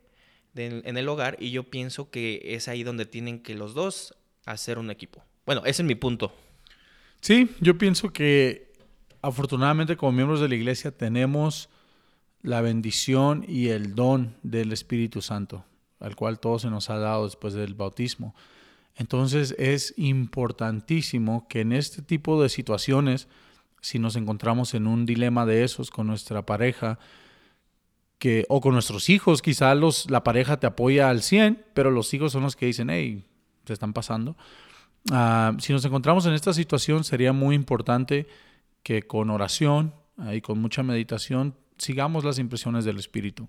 [0.55, 4.79] en el hogar y yo pienso que es ahí donde tienen que los dos hacer
[4.79, 5.21] un equipo.
[5.45, 6.33] Bueno, ese es mi punto.
[7.19, 8.71] Sí, yo pienso que
[9.21, 11.69] afortunadamente como miembros de la iglesia tenemos
[12.41, 15.65] la bendición y el don del Espíritu Santo,
[15.99, 18.33] al cual todo se nos ha dado después del bautismo.
[18.95, 23.27] Entonces es importantísimo que en este tipo de situaciones
[23.81, 26.99] si nos encontramos en un dilema de esos con nuestra pareja,
[28.19, 32.13] que, o con nuestros hijos, quizá los, la pareja te apoya al 100, pero los
[32.13, 33.23] hijos son los que dicen, hey,
[33.65, 34.35] se están pasando.
[35.11, 38.27] Ah, si nos encontramos en esta situación, sería muy importante
[38.83, 39.93] que con oración
[40.33, 43.47] y con mucha meditación sigamos las impresiones del Espíritu.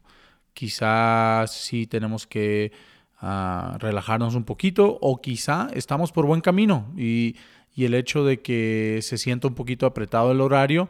[0.53, 2.73] Quizás sí tenemos que
[3.21, 7.37] a relajarnos un poquito o quizá estamos por buen camino y,
[7.85, 10.89] el hecho de que se sienta un poquito apretado el horario,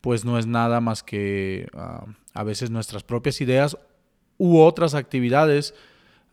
[0.00, 3.78] pues no es nada más que ah, a veces nuestras propias ideas
[4.36, 5.74] u otras actividades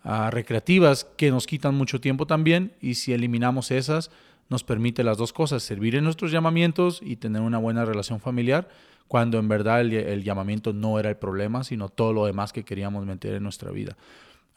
[0.03, 4.11] ah, recreativas que nos quitan mucho tiempo también y si eliminamos esas
[4.49, 8.67] nos permite las dos cosas, servir en nuestros llamamientos y tener una buena relación familiar,
[9.07, 13.05] cuando en verdad el llamamiento no era el problema, sino todo lo demás que queríamos
[13.05, 13.95] meter en nuestra vida.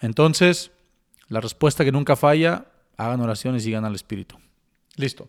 [0.01, 0.73] Entonces,
[1.29, 4.37] la respuesta que nunca falla, hagan oraciones y sigan al Espíritu.
[4.97, 5.29] Listo.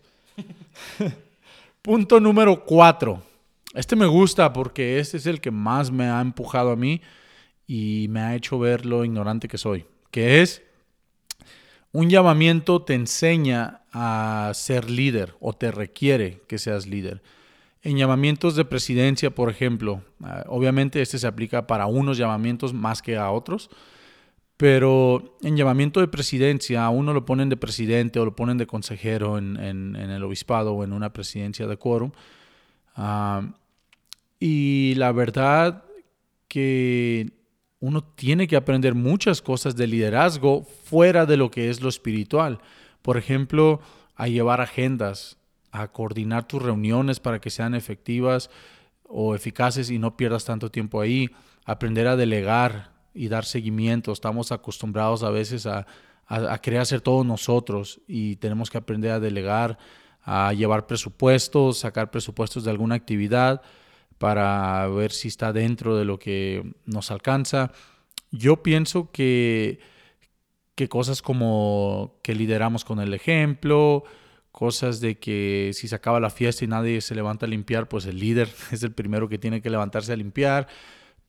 [1.81, 3.21] Punto número cuatro.
[3.73, 7.01] Este me gusta porque este es el que más me ha empujado a mí
[7.67, 10.61] y me ha hecho ver lo ignorante que soy, que es
[11.91, 17.23] un llamamiento te enseña a ser líder o te requiere que seas líder.
[17.83, 23.01] En llamamientos de presidencia, por ejemplo, ah, obviamente este se aplica para unos llamamientos más
[23.01, 23.69] que a otros,
[24.57, 28.67] pero en llamamiento de presidencia, a uno lo ponen de presidente o lo ponen de
[28.67, 32.11] consejero en, el obispado o en una presidencia de quórum.
[32.95, 33.41] Ah,
[34.39, 35.83] y la verdad
[36.47, 37.33] que
[37.79, 42.59] uno tiene que aprender muchas cosas de liderazgo fuera de lo que es lo espiritual.
[43.01, 43.81] Por ejemplo,
[44.15, 45.37] a llevar agendas,
[45.71, 48.49] a coordinar tus reuniones para que sean efectivas
[49.03, 51.29] o eficaces y no pierdas tanto tiempo ahí.
[51.65, 54.11] Aprender a delegar, y dar seguimiento.
[54.11, 55.87] Estamos acostumbrados a veces a,
[56.61, 59.77] querer hacer todo nosotros y tenemos que aprender a delegar,
[60.21, 63.61] a llevar presupuestos, sacar presupuestos de alguna actividad
[64.17, 67.71] para ver si está dentro de lo que nos alcanza.
[68.31, 69.79] Yo pienso que,
[70.73, 74.03] que cosas como que lideramos con el ejemplo,
[74.51, 78.05] cosas de que si se acaba la fiesta y nadie se levanta a limpiar, pues
[78.05, 80.67] el líder es el primero que tiene que levantarse a limpiar.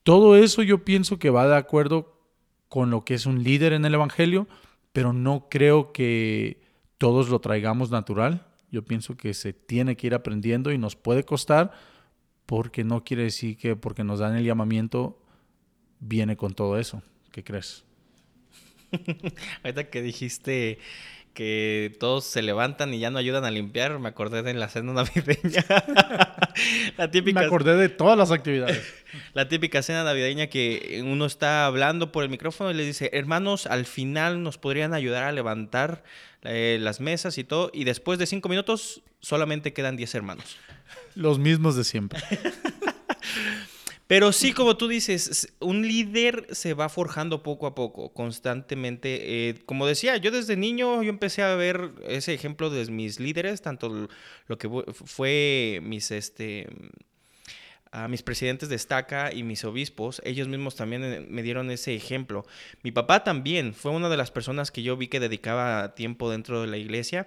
[0.07, 2.17] Todo eso yo pienso que va de acuerdo
[2.69, 4.47] con lo que es un líder en el Evangelio,
[4.93, 6.63] pero no creo que
[6.97, 8.47] todos lo traigamos natural.
[8.71, 11.73] Yo pienso que se tiene que ir aprendiendo y nos puede costar
[12.47, 15.21] porque no quiere decir que porque nos dan el llamamiento
[15.99, 17.03] viene con todo eso.
[17.33, 17.85] ¿Qué crees?
[19.65, 20.79] Ahorita que dijiste
[21.37, 24.95] que todos se levantan y ya no ayudan a limpiar, me acordé de la cena
[24.95, 25.67] navideña.
[26.97, 27.41] la típica...
[27.41, 28.83] Me acordé de todas las actividades.
[29.35, 33.67] la típica cena navideña que uno está hablando por el micrófono y le dice, hermanos,
[33.67, 36.05] al final nos podrían ayudar a levantar
[36.43, 40.57] eh, las mesas y todo, y después de cinco minutos solamente quedan diez hermanos.
[41.15, 42.19] Los mismos de siempre.
[44.07, 49.49] Pero sí, como tú dices, un líder se va forjando poco a poco, constantemente.
[49.49, 53.63] Eh, como decía, yo desde niño yo empecé a ver ese ejemplo de mis líderes,
[53.63, 54.09] tanto
[54.47, 56.69] lo que fue mis, este,
[57.91, 61.95] a mis presidentes de estaca y mis obispos, ellos mismos también eh, me dieron ese
[61.95, 62.45] ejemplo.
[62.83, 66.61] Mi papá también fue una de las personas que yo vi que dedicaba tiempo dentro
[66.61, 67.27] de la iglesia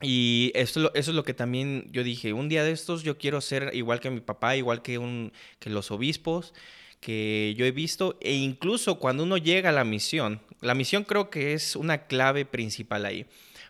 [0.00, 3.40] y eso, eso es lo que también yo dije, un día de estos yo quiero
[3.40, 6.52] ser igual que mi papá, igual que, un, que los obispos
[7.00, 11.28] que yo he visto, e incluso cuando uno llega a la misión, la misión creo
[11.28, 13.26] que es una clave principal ahí,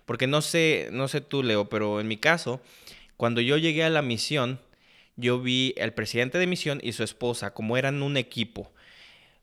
[0.07, 2.61] porque no sé, no sé tú Leo, pero en mi caso,
[3.17, 4.61] cuando yo llegué a la misión,
[5.17, 8.73] yo vi al presidente de misión y su esposa, como eran un equipo.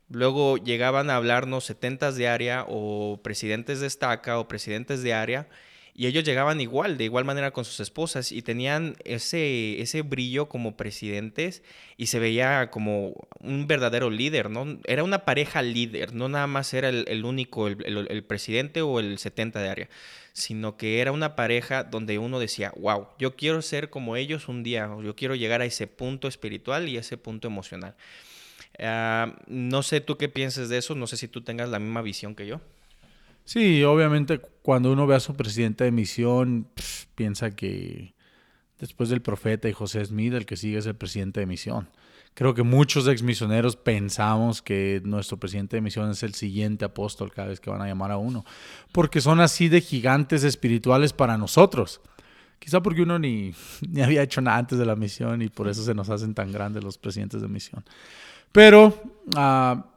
[0.10, 5.48] Luego llegaban a hablarnos setentas de área o presidentes de estaca o presidentes de área
[5.94, 10.48] y ellos llegaban igual, de igual manera con sus esposas y tenían ese, ese brillo
[10.48, 11.64] como presidentes
[11.98, 14.80] y se veía como un verdadero líder, ¿no?
[14.86, 19.62] Era una pareja líder, no nada más era el, único, el, presidente o el 70
[19.62, 19.90] de área,
[20.32, 24.64] sino que era una pareja donde uno decía, wow, yo quiero ser como ellos un
[24.64, 27.96] día, yo quiero llegar a ese punto espiritual y a ese punto emocional.
[28.80, 32.02] Ah, no sé tú qué piensas de eso, no sé si tú tengas la misma
[32.02, 32.62] visión que yo.
[33.44, 36.68] Sí, obviamente cuando uno ve a su presidente de misión,
[37.16, 38.14] piensa que
[38.80, 41.90] después del profeta y José Smith, el que sigue es el presidente de misión.
[42.34, 47.50] Creo que muchos exmisioneros pensamos que nuestro presidente de misión es el siguiente apóstol cada
[47.50, 48.46] vez que van a llamar a uno,
[48.92, 52.00] porque son así de gigantes espirituales para nosotros.
[52.58, 53.54] Quizá porque uno ni,
[53.90, 56.52] ni había hecho nada antes de la misión y por eso se nos hacen tan
[56.52, 57.84] grandes los presidentes de misión.
[58.52, 59.02] Pero
[59.36, 59.91] uh,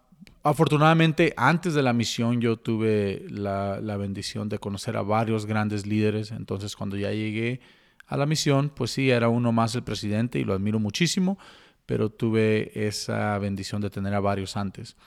[0.46, 6.33] Afortunadamente, antes de la misión yo tuve la, bendición de conocer a varios grandes líderes,
[6.33, 7.61] entonces cuando ya llegué
[8.07, 11.38] a la misión, pues sí, era uno más el presidente y lo admiro muchísimo,
[11.87, 14.98] pero tuve esa bendición de tener a varios antes.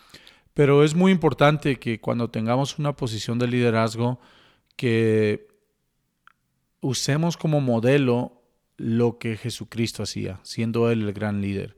[0.55, 4.19] Pero es muy importante que cuando tengamos una posición de liderazgo,
[4.75, 5.47] que
[6.81, 8.41] usemos como modelo
[8.75, 11.75] lo que Jesucristo hacía, siendo Él el gran líder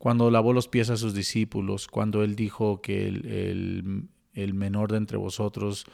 [0.00, 5.18] cuando lavó los pies a sus discípulos, cuando él dijo que el, menor de entre
[5.18, 5.84] vosotros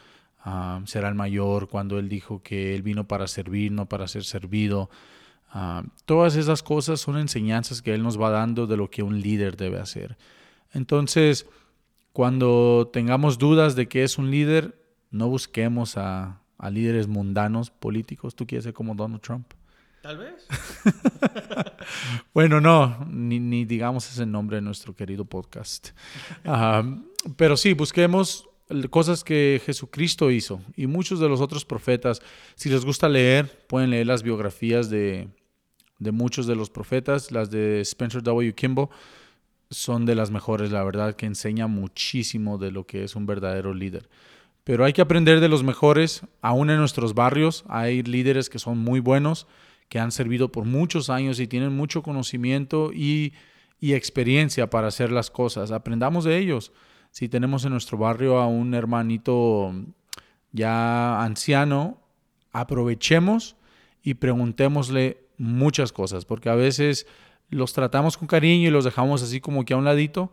[0.45, 4.23] ah, será el mayor, cuando Él dijo que Él vino para servir, no para ser
[4.23, 4.91] servido.
[5.51, 9.21] Ah, todas esas cosas son enseñanzas que Él nos va dando de lo que un
[9.21, 10.17] líder debe hacer.
[10.73, 11.49] Entonces,
[12.13, 18.37] cuando tengamos dudas de que es un líder, no busquemos a, a líderes mundanos políticos.
[18.37, 19.49] ¿Tú quieres ser como Donald Trump?
[20.07, 20.47] Tal vez.
[22.33, 25.89] bueno, no, ni, digamos ese nombre en nuestro querido podcast.
[27.37, 28.49] pero sí, busquemos
[28.91, 32.23] cosas que Jesucristo hizo y muchos de los otros profetas.
[32.55, 35.27] Si les gusta leer, pueden leer las biografías de,
[35.99, 38.55] de muchos de los profetas, las de Spencer W.
[38.55, 38.91] Kimball
[39.71, 43.75] son de las mejores, la verdad, que enseña muchísimo de lo que es un verdadero
[43.75, 44.09] líder.
[44.63, 48.79] Pero hay que aprender de los mejores, aún en nuestros barrios hay líderes que son
[48.79, 49.49] muy buenos
[49.89, 53.33] que han servido por muchos años y tienen mucho conocimiento y,
[53.81, 55.71] experiencia para hacer las cosas.
[55.71, 56.73] Aprendamos de ellos.
[57.13, 59.73] Si tenemos en nuestro barrio a un hermanito
[60.51, 62.01] ya anciano,
[62.53, 63.55] aprovechemos
[64.03, 67.07] y preguntémosle muchas cosas, porque a veces
[67.49, 70.33] los tratamos con cariño y los dejamos así como que a un ladito,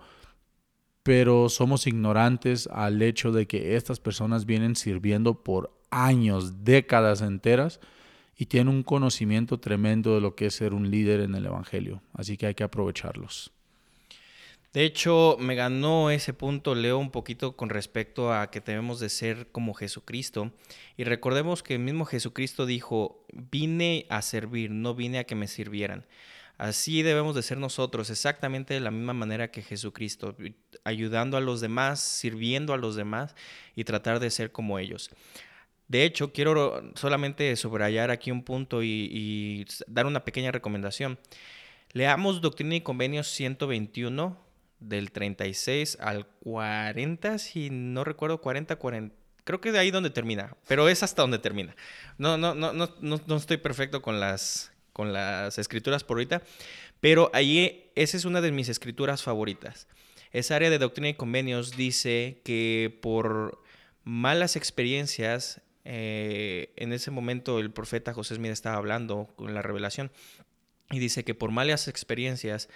[1.04, 7.80] pero somos ignorantes al hecho de que estas personas vienen sirviendo por años, décadas enteras
[8.44, 12.02] y tienen un conocimiento tremendo de lo que es ser un líder en el Evangelio.
[12.12, 13.54] Así que hay que aprovecharlos.
[14.74, 19.08] De hecho, me ganó ese punto, Leo, un poquito con respecto a que debemos de
[19.08, 20.52] ser como Jesucristo.
[20.98, 25.48] Y recordemos que el mismo Jesucristo dijo, vine a servir, no vine a que me
[25.48, 26.06] sirvieran.
[26.58, 30.36] Así debemos de ser nosotros, exactamente de la misma manera que Jesucristo,
[30.84, 33.38] ayudando a los demás, sirviendo a los demás
[33.74, 35.12] y tratar de ser como ellos.
[35.88, 41.20] De hecho, quiero solamente subrayar aquí un punto y, dar una pequeña recomendación.
[41.92, 44.38] Leamos Doctrina y Convenios 121
[44.80, 49.16] del 36 al 40, si no recuerdo 40, 40.
[49.44, 51.76] Creo que de ahí donde termina, pero es hasta donde termina.
[52.18, 56.42] No, no, no, no, no, estoy perfecto con las, con las escrituras por ahorita,
[57.02, 59.88] pero ahí esa es una de mis escrituras favoritas.
[60.32, 63.62] Esa área de doctrina y convenios dice que por
[64.04, 70.12] malas experiencias eh, en ese momento el profeta José Smith estaba hablando con la revelación
[70.92, 72.70] y dice que por malas experiencias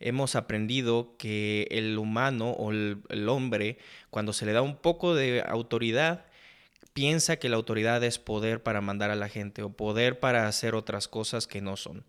[0.00, 5.42] hemos aprendido que el humano o el, hombre, cuando se le da un poco de
[5.46, 6.24] autoridad,
[6.92, 10.74] piensa que la autoridad es poder para mandar a la gente o poder para hacer
[10.74, 12.04] otras cosas que no son.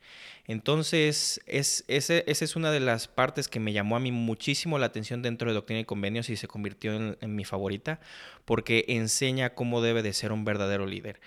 [0.48, 4.88] Entonces, es, esa es una de las partes que me llamó a mí muchísimo la
[4.88, 8.00] atención dentro de Doctrina y Convenios y se convirtió en, mi favorita,
[8.46, 11.22] porque enseña cómo debe de ser un verdadero líder.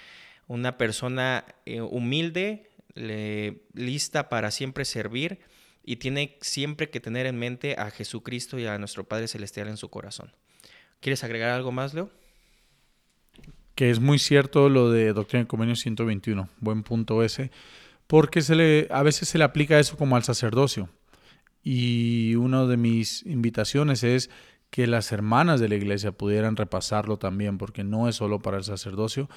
[0.47, 5.40] Una persona eh, humilde, lista para siempre servir
[5.85, 9.77] y tiene siempre que tener en mente a Jesucristo y a nuestro Padre Celestial en
[9.77, 10.33] su corazón.
[11.01, 12.11] ¿Quieres agregar algo más, Leo?
[13.75, 17.51] Que es muy cierto lo de Doctrina y Convenio 121, buen punto ese,
[18.07, 20.89] porque se le, a veces se le aplica eso como al sacerdocio.
[21.63, 24.31] Y una de mis invitaciones es
[24.71, 28.65] que las hermanas de la iglesia pudieran repasarlo también, porque no es solo para el
[28.65, 29.29] sacerdocio,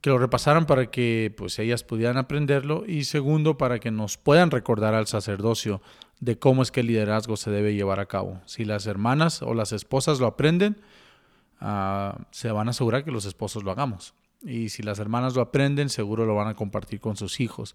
[0.00, 4.50] que lo repasaran para que pues ellas pudieran aprenderlo y segundo para que nos puedan
[4.50, 5.80] recordar al sacerdocio
[6.20, 8.42] de cómo es que el liderazgo se debe llevar a cabo.
[8.44, 10.76] Si las hermanas o las esposas lo aprenden,
[11.60, 14.14] Ah, se van a asegurar que los esposos lo hagamos.
[14.42, 17.74] Y si las hermanas lo aprenden, seguro lo van a compartir con sus hijos.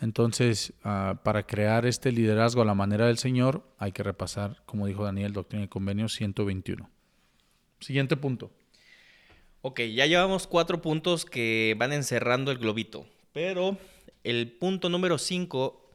[0.00, 4.86] Entonces, ah, para crear este liderazgo a la manera del Señor, hay que repasar, como
[4.86, 6.90] dijo Daniel, Doctrina y Convenio 121.
[7.80, 8.50] Siguiente punto.
[9.62, 13.78] Ok, ya llevamos cuatro puntos que van encerrando el globito, pero
[14.22, 15.90] el punto número cinco,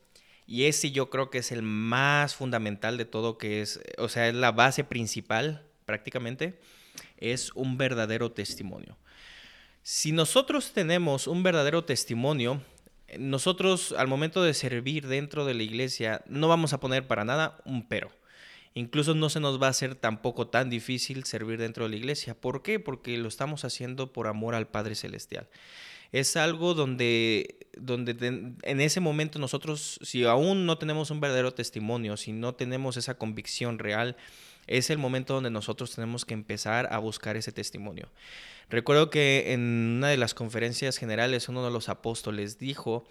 [0.47, 4.27] y ese yo creo que es el más fundamental de todo, que es, o sea,
[4.27, 6.59] es la base principal prácticamente,
[7.19, 8.97] es un verdadero testimonio.
[9.81, 12.61] Si nosotros tenemos un verdadero testimonio,
[13.17, 17.59] nosotros al momento de servir dentro de la iglesia no vamos a poner para nada
[17.65, 18.11] un pero.
[18.75, 22.39] Incluso no se nos va a hacer tampoco tan difícil servir dentro de la iglesia.
[22.39, 22.79] ¿Por qué?
[22.79, 25.47] Porque lo estamos haciendo por amor al Padre Celestial.
[26.11, 28.11] Es algo donde, donde
[28.61, 33.17] en ese momento nosotros, si aún no tenemos un verdadero testimonio, si no tenemos esa
[33.17, 34.17] convicción real,
[34.69, 38.07] es el momento donde nosotros tenemos que empezar a buscar ese testimonio.
[38.69, 43.03] Recuerdo que en una de las conferencias generales uno de los apóstoles dijo,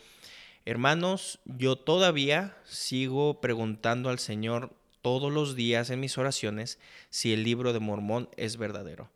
[0.64, 6.78] hermanos, yo todavía sigo preguntando al Señor todos los días en mis oraciones
[7.10, 9.10] si el libro de Mormón es verdadero.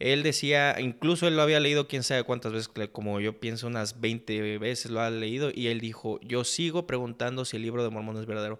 [0.00, 4.00] Él decía, incluso él lo había leído quién sabe cuántas veces, como yo pienso unas
[4.00, 7.90] 20 veces lo ha leído, y él dijo, yo sigo preguntando si el libro de
[7.90, 8.58] Mormón es verdadero.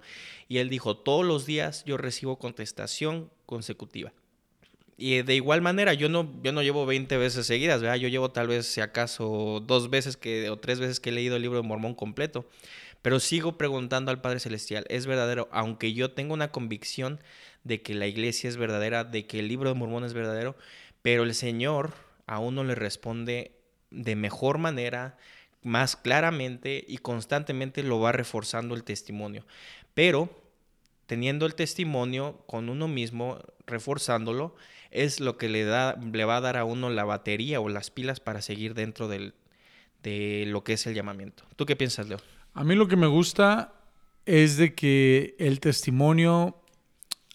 [0.48, 4.12] Y él dijo, todos los días yo recibo contestación consecutiva.
[4.98, 7.96] Y de igual manera, yo no, yo no llevo 20 veces seguidas, ¿verdad?
[7.96, 11.36] Yo llevo tal vez, si acaso, dos veces que, o tres veces que he leído
[11.36, 12.46] el libro de Mormón completo.
[13.00, 15.48] Pero sigo preguntando al Padre Celestial, ¿es verdadero?
[15.52, 17.18] Aunque yo tengo una convicción
[17.64, 20.54] de que la iglesia es verdadera, de que el libro de Mormón es verdadero,
[21.02, 21.94] pero el Señor
[22.26, 23.52] a uno le responde
[23.90, 25.16] de mejor manera,
[25.62, 29.44] más claramente y constantemente lo va reforzando el testimonio.
[29.94, 30.30] Pero
[31.06, 34.54] teniendo el testimonio con uno mismo, reforzándolo,
[34.90, 37.90] es lo que le, da, le va a dar a uno la batería o las
[37.90, 39.32] pilas para seguir dentro de
[40.46, 41.44] lo que es el llamamiento.
[41.56, 42.18] ¿Tú qué piensas, Leo?
[42.54, 43.74] A mí lo que me gusta
[44.24, 46.62] es de que el testimonio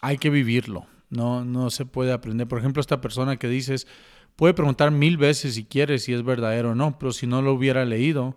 [0.02, 2.48] hay que vivirlo, no, no se puede aprender.
[2.48, 3.88] Por ejemplo, esta persona que dices,
[4.36, 7.54] puede preguntar mil veces si quiere si es verdadero o no, pero si no lo
[7.54, 8.36] hubiera leído,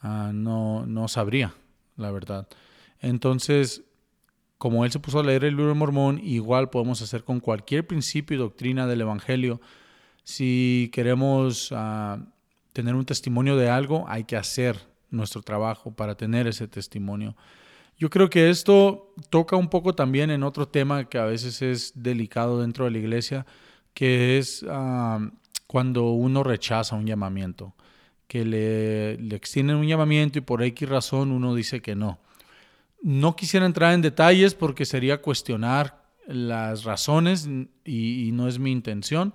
[0.00, 1.54] ah, no, no sabría,
[1.96, 2.48] la verdad.
[3.00, 3.84] Entonces,
[4.58, 7.86] como él se puso a leer el libro de Mormón, igual podemos hacer con cualquier
[7.86, 9.60] principio y doctrina del Evangelio.
[10.22, 12.18] Si queremos ah,
[12.72, 17.36] tener un testimonio de algo, hay que hacer nuestro trabajo para tener ese testimonio.
[17.98, 21.92] Yo creo que esto toca un poco también en otro tema que a veces es
[21.94, 23.46] delicado dentro de la iglesia,
[23.92, 25.30] que es ah,
[25.66, 27.74] cuando uno rechaza un llamamiento,
[28.26, 32.18] que le, le extienden un llamamiento y por X razón uno dice que no.
[33.02, 37.48] No quisiera entrar en detalles porque sería cuestionar las razones
[37.84, 39.34] y, no es mi intención,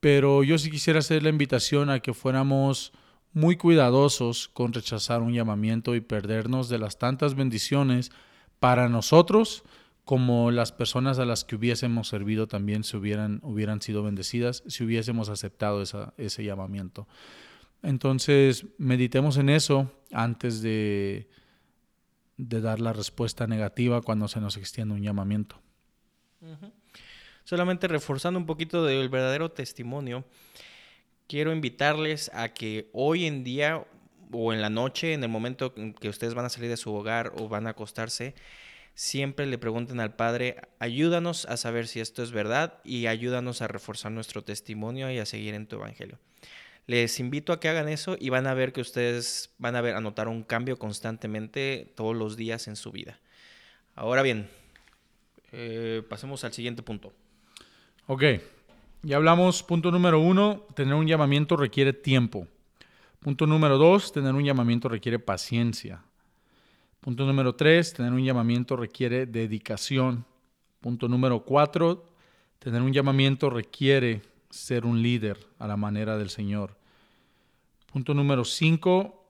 [0.00, 2.92] pero yo sí quisiera hacer la invitación a que fuéramos
[3.32, 8.12] muy cuidadosos con rechazar un llamamiento y perdernos de las tantas bendiciones
[8.60, 9.64] para nosotros
[10.04, 14.84] como las personas a las que hubiésemos servido también se hubieran, hubieran sido bendecidas si
[14.84, 15.82] hubiésemos aceptado
[16.16, 17.06] ese llamamiento.
[17.82, 21.28] Entonces, meditemos en eso antes de,
[22.36, 25.60] de dar la respuesta negativa cuando se nos extiende un llamamiento.
[27.44, 30.24] Solamente reforzando un poquito del verdadero testimonio,
[31.32, 33.86] quiero invitarles a que hoy en día
[34.32, 36.94] o en la noche, en el momento en que ustedes van a salir de su
[36.94, 38.34] hogar o van a acostarse,
[38.94, 43.66] siempre le pregunten al Padre, ayúdanos a saber si esto es verdad y ayúdanos a
[43.66, 46.18] reforzar nuestro testimonio y a seguir en tu evangelio.
[46.86, 49.94] Les invito a que hagan eso y van a ver que ustedes van a ver,
[49.96, 53.20] a notar un cambio constantemente todos los días en su vida.
[53.94, 54.50] Ahora bien,
[55.52, 57.14] eh, pasemos al siguiente punto.
[58.06, 58.22] Ok,
[59.02, 62.46] ya hablamos, punto número uno, tener un llamamiento requiere tiempo.
[63.18, 66.02] Punto número dos, tener un llamamiento requiere paciencia.
[67.00, 70.24] Punto número tres, tener un llamamiento requiere dedicación.
[70.80, 72.04] Punto número cuatro,
[72.58, 76.76] tener un llamamiento requiere ser un líder a la manera del Señor.
[77.92, 79.24] Punto número cinco,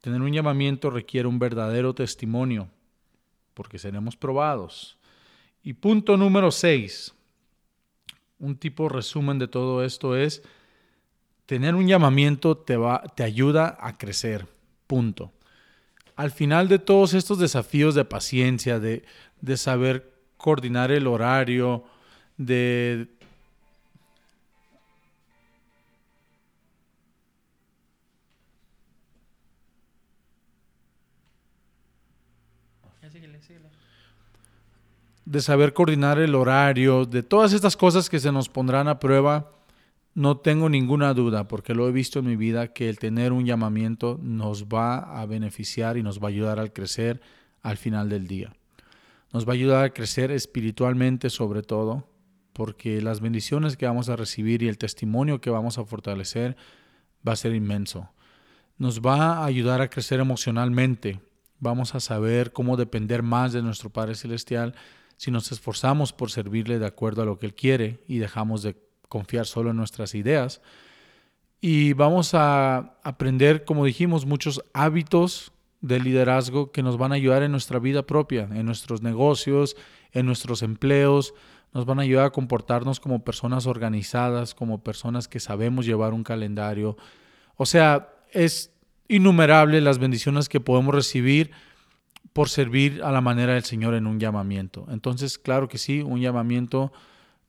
[0.00, 2.68] tener un llamamiento requiere un verdadero testimonio,
[3.54, 4.98] porque seremos probados.
[5.62, 7.14] Y punto número seis,
[8.40, 10.42] un tipo resumen de todo esto es,
[11.46, 14.46] tener un llamamiento te, va, te ayuda a crecer,
[14.86, 15.32] punto.
[16.16, 19.04] Al final de todos estos desafíos de paciencia, de,
[19.40, 21.84] de saber coordinar el horario,
[22.36, 23.08] de
[35.30, 39.52] de saber coordinar el horario, de todas estas cosas que se nos pondrán a prueba,
[40.12, 43.46] no tengo ninguna duda, porque lo he visto en mi vida, que el tener un
[43.46, 47.20] llamamiento nos va a beneficiar y nos va a ayudar al crecer
[47.62, 48.56] al final del día.
[49.32, 52.08] Nos va a ayudar a crecer espiritualmente sobre todo,
[52.52, 56.56] porque las bendiciones que vamos a recibir y el testimonio que vamos a fortalecer
[57.26, 58.10] va a ser inmenso.
[58.78, 61.20] Nos va a ayudar a crecer emocionalmente.
[61.60, 64.74] Vamos a saber cómo depender más de nuestro Padre Celestial
[65.20, 68.74] si nos esforzamos por servirle de acuerdo a lo que Él quiere y dejamos de
[69.06, 70.62] confiar solo en nuestras ideas.
[71.60, 75.52] Y vamos a aprender, como dijimos, muchos hábitos
[75.82, 79.76] de liderazgo que nos van a ayudar en nuestra vida propia, en nuestros negocios,
[80.12, 81.34] en nuestros empleos,
[81.74, 86.24] nos van a ayudar a comportarnos como personas organizadas, como personas que sabemos llevar un
[86.24, 86.96] calendario.
[87.56, 88.72] O sea, es
[89.06, 91.50] innumerable las bendiciones que podemos recibir
[92.32, 94.86] por servir a la manera del Señor en un llamamiento.
[94.90, 96.92] Entonces, claro que sí, un llamamiento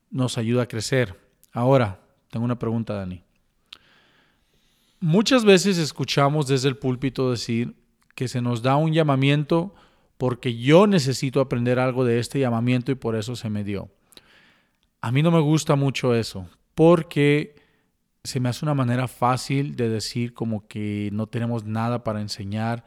[0.09, 1.19] nos ayuda a crecer.
[1.53, 3.23] Ahora, tengo una pregunta, Dani.
[4.99, 7.75] Muchas veces escuchamos desde el púlpito decir
[8.15, 9.73] que se nos da un llamamiento
[10.17, 13.89] porque yo necesito aprender algo de este llamamiento y por eso se me dio.
[15.01, 17.55] A mí no me gusta mucho eso, porque
[18.23, 22.85] se me hace una manera fácil de decir como que no tenemos nada para enseñar,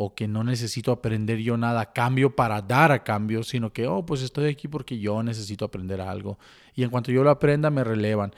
[0.00, 3.88] o que no necesito aprender yo nada a cambio para dar a cambio, sino que,
[3.88, 6.38] oh, pues estoy aquí porque yo necesito aprender algo.
[6.76, 8.32] Y en cuanto yo lo aprenda, me relevan.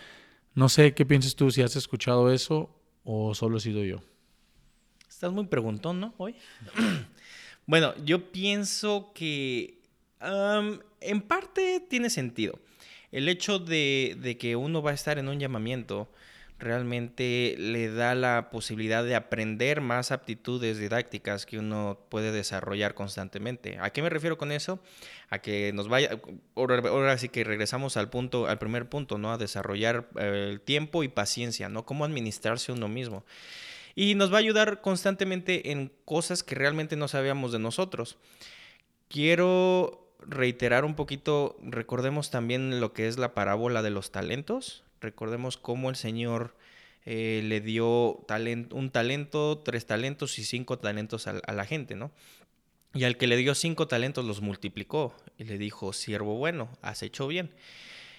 [0.55, 2.71] No sé qué piensas tú, si has escuchado eso
[3.05, 4.01] o solo he sido yo.
[5.07, 6.15] Estás muy preguntón, ¿no?
[6.17, 6.35] Hoy.
[7.67, 9.83] bueno, yo pienso que
[11.03, 12.59] en parte tiene sentido.
[13.13, 16.11] El hecho de, de, que uno va a estar en un llamamiento
[16.61, 23.79] realmente le da la posibilidad de aprender más aptitudes didácticas que uno puede desarrollar constantemente.
[23.81, 24.79] ¿A qué me refiero con eso?
[25.31, 26.21] A que nos vaya,
[26.55, 29.33] ahora, sí que regresamos al punto, al primer punto, ¿no?
[29.33, 31.85] A desarrollar eh, el tiempo y paciencia, ¿no?
[31.85, 33.25] Cómo administrarse uno mismo.
[33.95, 38.19] Y nos va a ayudar constantemente en cosas que realmente no sabíamos de nosotros.
[39.09, 44.85] Quiero reiterar un poquito, recordemos también lo que es la parábola de los talentos.
[45.01, 46.55] Recordemos cómo el Señor
[47.07, 48.25] eh, le dio
[48.73, 52.11] un talento, tres talentos y cinco talentos a, la gente, ¿no?
[52.93, 57.03] Y al que le dio cinco talentos los multiplicó y le dijo, siervo bueno, has
[57.03, 57.51] hecho bien.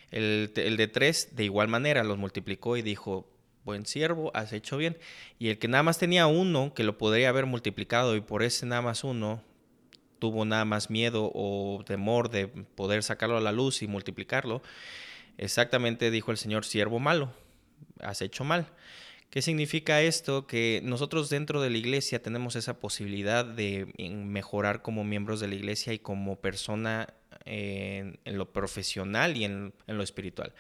[0.10, 3.30] El, el, de tres, de igual manera, los multiplicó y dijo,
[3.64, 4.98] buen siervo, has hecho bien.
[5.40, 8.66] Y el que nada más tenía uno, que lo podría haber multiplicado y por ese
[8.66, 9.44] nada más uno,
[10.20, 14.62] tuvo nada más miedo o temor de poder sacarlo a la luz y multiplicarlo,
[15.42, 17.34] Exactamente dijo el Señor, siervo malo,
[18.00, 18.68] has hecho mal.
[19.32, 20.46] ¿Qué significa esto?
[20.46, 25.56] Que nosotros dentro de la iglesia tenemos esa posibilidad de mejorar como miembros de la
[25.56, 27.12] iglesia y como persona
[27.46, 30.54] en, lo profesional y en, lo espiritual.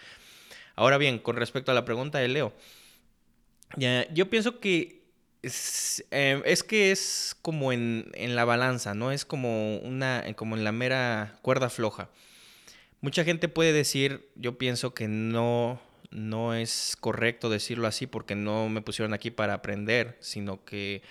[0.76, 2.52] Ahora bien, con respecto a la pregunta de Leo,
[3.78, 5.04] yo pienso que
[5.44, 9.12] es, eh, es que es como en, en, la balanza, ¿no?
[9.12, 12.10] Es como, una, como en la mera cuerda floja.
[13.02, 15.80] Mucha gente puede decir, yo pienso que no,
[16.12, 21.02] no es correcto decirlo así porque no me pusieron aquí para aprender, sino que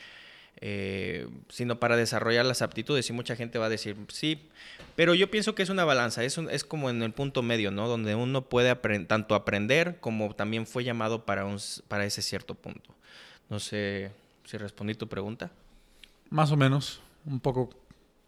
[0.63, 3.09] eh, sino para desarrollar las aptitudes.
[3.09, 4.49] Y mucha gente va a decir, sí,
[4.95, 7.89] pero yo pienso que es una balanza, es, es como en el punto medio, ¿no?
[7.89, 8.75] Donde uno puede
[9.07, 12.95] tanto aprender como también fue llamado para, un, para ese cierto punto.
[13.49, 14.13] No sé
[14.45, 15.51] si respondí tu pregunta.
[16.29, 17.71] Más o menos, un poco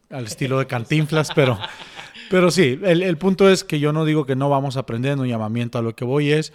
[0.09, 1.59] al estilo de cantinflas, pero
[2.33, 5.21] pero sí, el, punto es que yo no digo que no vamos a aprender en
[5.21, 5.77] un llamamiento.
[5.77, 6.55] A lo que voy es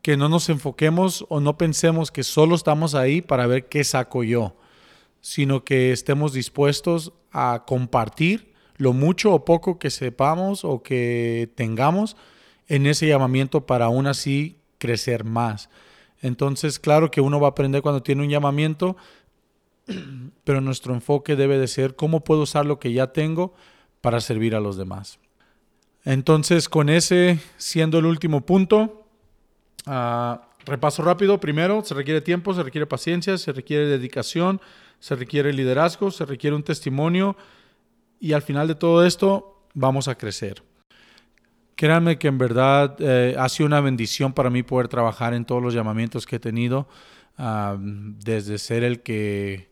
[0.00, 4.24] que no nos enfoquemos o no pensemos que solo estamos ahí para ver qué saco
[4.24, 4.56] yo,
[5.20, 12.16] sino que estemos dispuestos a compartir lo mucho o poco que sepamos o que tengamos
[12.66, 15.68] en ese llamamiento para aún así crecer más.
[16.22, 18.96] Entonces, claro que uno va a aprender cuando tiene un llamamiento,
[20.44, 23.52] pero nuestro enfoque debe de ser cómo puedo usar lo que ya tengo
[24.00, 25.18] para servir a los demás.
[26.04, 29.04] Entonces, con ese siendo el último punto,
[29.86, 31.40] ah, repaso rápido.
[31.40, 34.60] Primero, se requiere tiempo, se requiere paciencia, se requiere dedicación,
[35.00, 37.36] se requiere liderazgo, se requiere un testimonio
[38.20, 40.62] y al final de todo esto vamos a crecer.
[41.74, 45.62] Créanme que en verdad eh, ha sido una bendición para mí poder trabajar en todos
[45.62, 46.88] los llamamientos que he tenido,
[47.36, 49.67] ah, desde ser el que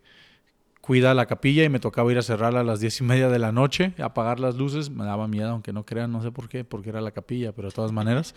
[0.87, 3.41] cuida la capilla y me tocaba ir a cerrarla a las diez y media de
[3.41, 6.63] la noche, apagar las luces, me daba miedo, aunque no crean, no sé por qué,
[6.63, 8.37] porque era la capilla, pero de todas maneras.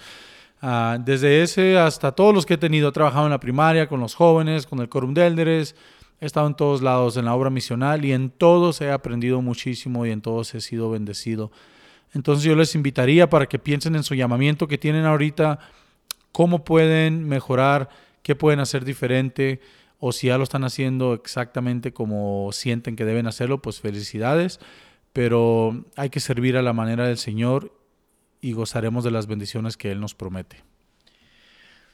[0.60, 4.00] Ah, desde ese hasta todos los que he tenido, he trabajado en la primaria, con
[4.00, 5.76] los jóvenes, con el Corum de Elders,
[6.20, 10.08] he estado en todos lados en la obra misional y en todos he aprendido muchísimo
[10.08, 11.52] y en todos he sido bendecido.
[12.16, 15.60] Entonces yo les invitaría para que piensen en su llamamiento que tienen ahorita,
[16.32, 17.90] cómo pueden mejorar,
[18.24, 19.62] qué pueden hacer diferente
[20.00, 24.60] o si ya lo están haciendo exactamente como sienten que deben hacerlo, pues felicidades,
[25.14, 27.74] pero hay que servir a la manera del Señor
[28.42, 30.64] y gozaremos de las bendiciones que Él nos promete.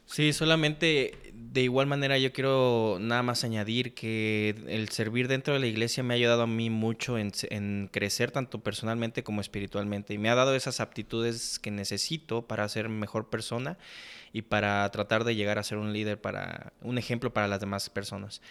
[0.06, 5.60] Sí, solamente de igual manera yo quiero nada más añadir que el servir dentro de
[5.60, 10.20] la iglesia me ha ayudado a mí mucho en, crecer tanto personalmente como espiritualmente y
[10.20, 13.80] me ha dado esas aptitudes que necesito para ser mejor persona
[14.36, 17.90] y para tratar de llegar a ser un líder para un ejemplo para las demás
[17.90, 18.42] personas.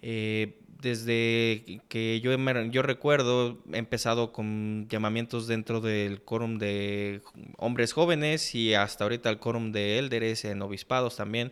[0.00, 2.30] Eh, desde que yo,
[2.70, 7.22] yo recuerdo, he empezado con llamamientos dentro del quórum de
[7.56, 11.50] hombres jóvenes y hasta ahorita el quórum de élderes en obispados también.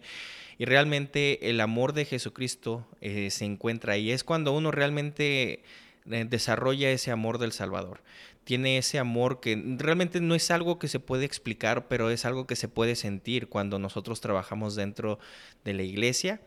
[0.57, 4.12] Y realmente el amor de Jesucristo eh, se encuentra ahí.
[4.12, 5.64] Es cuando uno realmente
[6.09, 8.03] eh, desarrolla ese amor del Salvador
[8.45, 12.47] tiene ese amor que realmente no es algo que se puede explicar, pero es algo
[12.47, 15.18] que se puede sentir cuando nosotros trabajamos dentro
[15.64, 16.40] de la iglesia.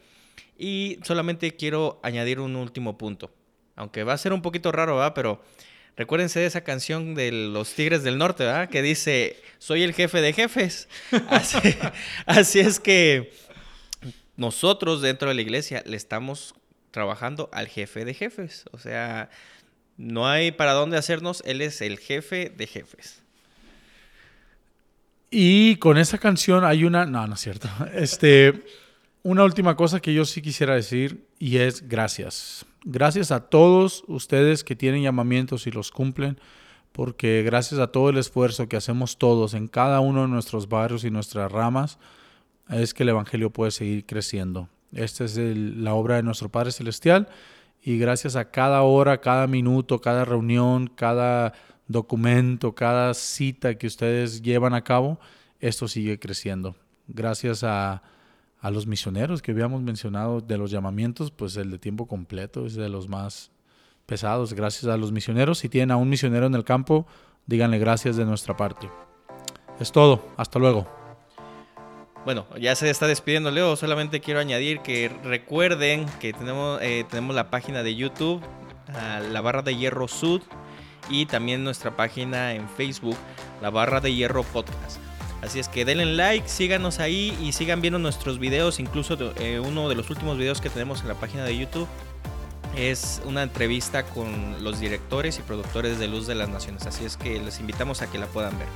[0.57, 3.31] Y solamente quiero añadir un último punto,
[3.75, 5.13] aunque va a ser un poquito raro, ¿verdad?
[5.15, 5.41] Pero
[5.95, 8.69] recuérdense de esa canción de los Tigres del Norte, ¿verdad?
[8.69, 10.87] Que dice, soy el jefe de jefes.
[11.29, 11.57] Así,
[12.25, 13.31] así es que
[14.35, 16.53] nosotros dentro de la iglesia le estamos
[16.91, 18.65] trabajando al jefe de jefes.
[18.71, 19.29] O sea,
[19.97, 23.21] no hay para dónde hacernos, él es el jefe de jefes.
[25.29, 27.67] Y con esa canción hay una, no, no es cierto.
[27.93, 28.63] Este,
[29.23, 32.65] una última cosa que yo sí quisiera decir y es gracias.
[32.83, 36.39] Gracias a todos ustedes que tienen llamamientos y los cumplen,
[36.93, 41.03] porque gracias a todo el esfuerzo que hacemos todos en cada uno de nuestros barrios
[41.03, 41.97] y nuestras ramas,
[42.69, 44.69] es que el Evangelio puede seguir creciendo.
[44.93, 47.27] Esta es la obra de nuestro Padre Celestial
[47.81, 51.53] y gracias a cada hora, cada minuto, cada reunión, cada
[51.87, 55.19] documento, cada cita que ustedes llevan a cabo,
[55.59, 56.75] esto sigue creciendo.
[57.07, 58.03] Gracias a,
[58.59, 62.75] a los misioneros que habíamos mencionado de los llamamientos, pues el de tiempo completo es
[62.75, 63.51] de los más
[64.05, 64.53] pesados.
[64.53, 65.59] Gracias a los misioneros.
[65.59, 67.05] Si tienen a un misionero en el campo,
[67.45, 68.89] díganle gracias de nuestra parte.
[69.79, 70.27] Es todo.
[70.37, 70.96] Hasta luego.
[72.27, 77.33] Bueno, ya se está despidiendo Leo, solamente quiero añadir que recuerden que tenemos, eh, tenemos
[77.33, 78.41] la página de YouTube,
[79.31, 80.41] la barra de hierro sud,
[81.09, 83.15] y también nuestra página en Facebook,
[83.61, 84.97] la barra de hierro podcast.
[85.41, 89.87] Así es que denle like, síganos ahí y sigan viendo nuestros videos, incluso eh, uno
[89.87, 91.87] de los últimos videos que tenemos en la página de YouTube
[92.75, 97.15] es una entrevista con los directores y productores de Luz de las Naciones, así es
[97.15, 98.67] que les invitamos a que la puedan ver.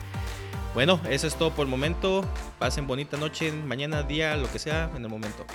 [0.73, 2.23] Bueno, eso es todo por el momento.
[2.57, 5.45] Pasen bonita noche, mañana, día, lo que sea, en el momento.